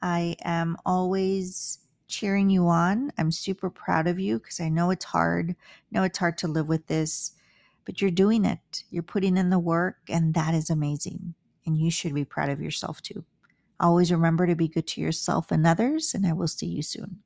I 0.01 0.35
am 0.43 0.77
always 0.85 1.79
cheering 2.07 2.49
you 2.49 2.67
on. 2.67 3.11
I'm 3.17 3.31
super 3.31 3.69
proud 3.69 4.07
of 4.07 4.19
you 4.19 4.39
because 4.39 4.59
I 4.59 4.69
know 4.69 4.91
it's 4.91 5.05
hard. 5.05 5.51
I 5.51 5.55
know 5.91 6.03
it's 6.03 6.19
hard 6.19 6.37
to 6.39 6.47
live 6.47 6.67
with 6.67 6.85
this, 6.87 7.31
but 7.85 8.01
you're 8.01 8.11
doing 8.11 8.45
it. 8.45 8.83
You're 8.91 9.03
putting 9.03 9.37
in 9.37 9.49
the 9.49 9.59
work, 9.59 9.97
and 10.09 10.33
that 10.35 10.53
is 10.53 10.69
amazing. 10.69 11.33
And 11.65 11.77
you 11.77 11.89
should 11.89 12.13
be 12.13 12.25
proud 12.25 12.49
of 12.49 12.61
yourself 12.61 13.01
too. 13.01 13.25
Always 13.79 14.11
remember 14.11 14.45
to 14.47 14.55
be 14.55 14.67
good 14.67 14.87
to 14.87 15.01
yourself 15.01 15.51
and 15.51 15.65
others, 15.65 16.13
and 16.13 16.25
I 16.27 16.33
will 16.33 16.47
see 16.47 16.67
you 16.67 16.81
soon. 16.83 17.21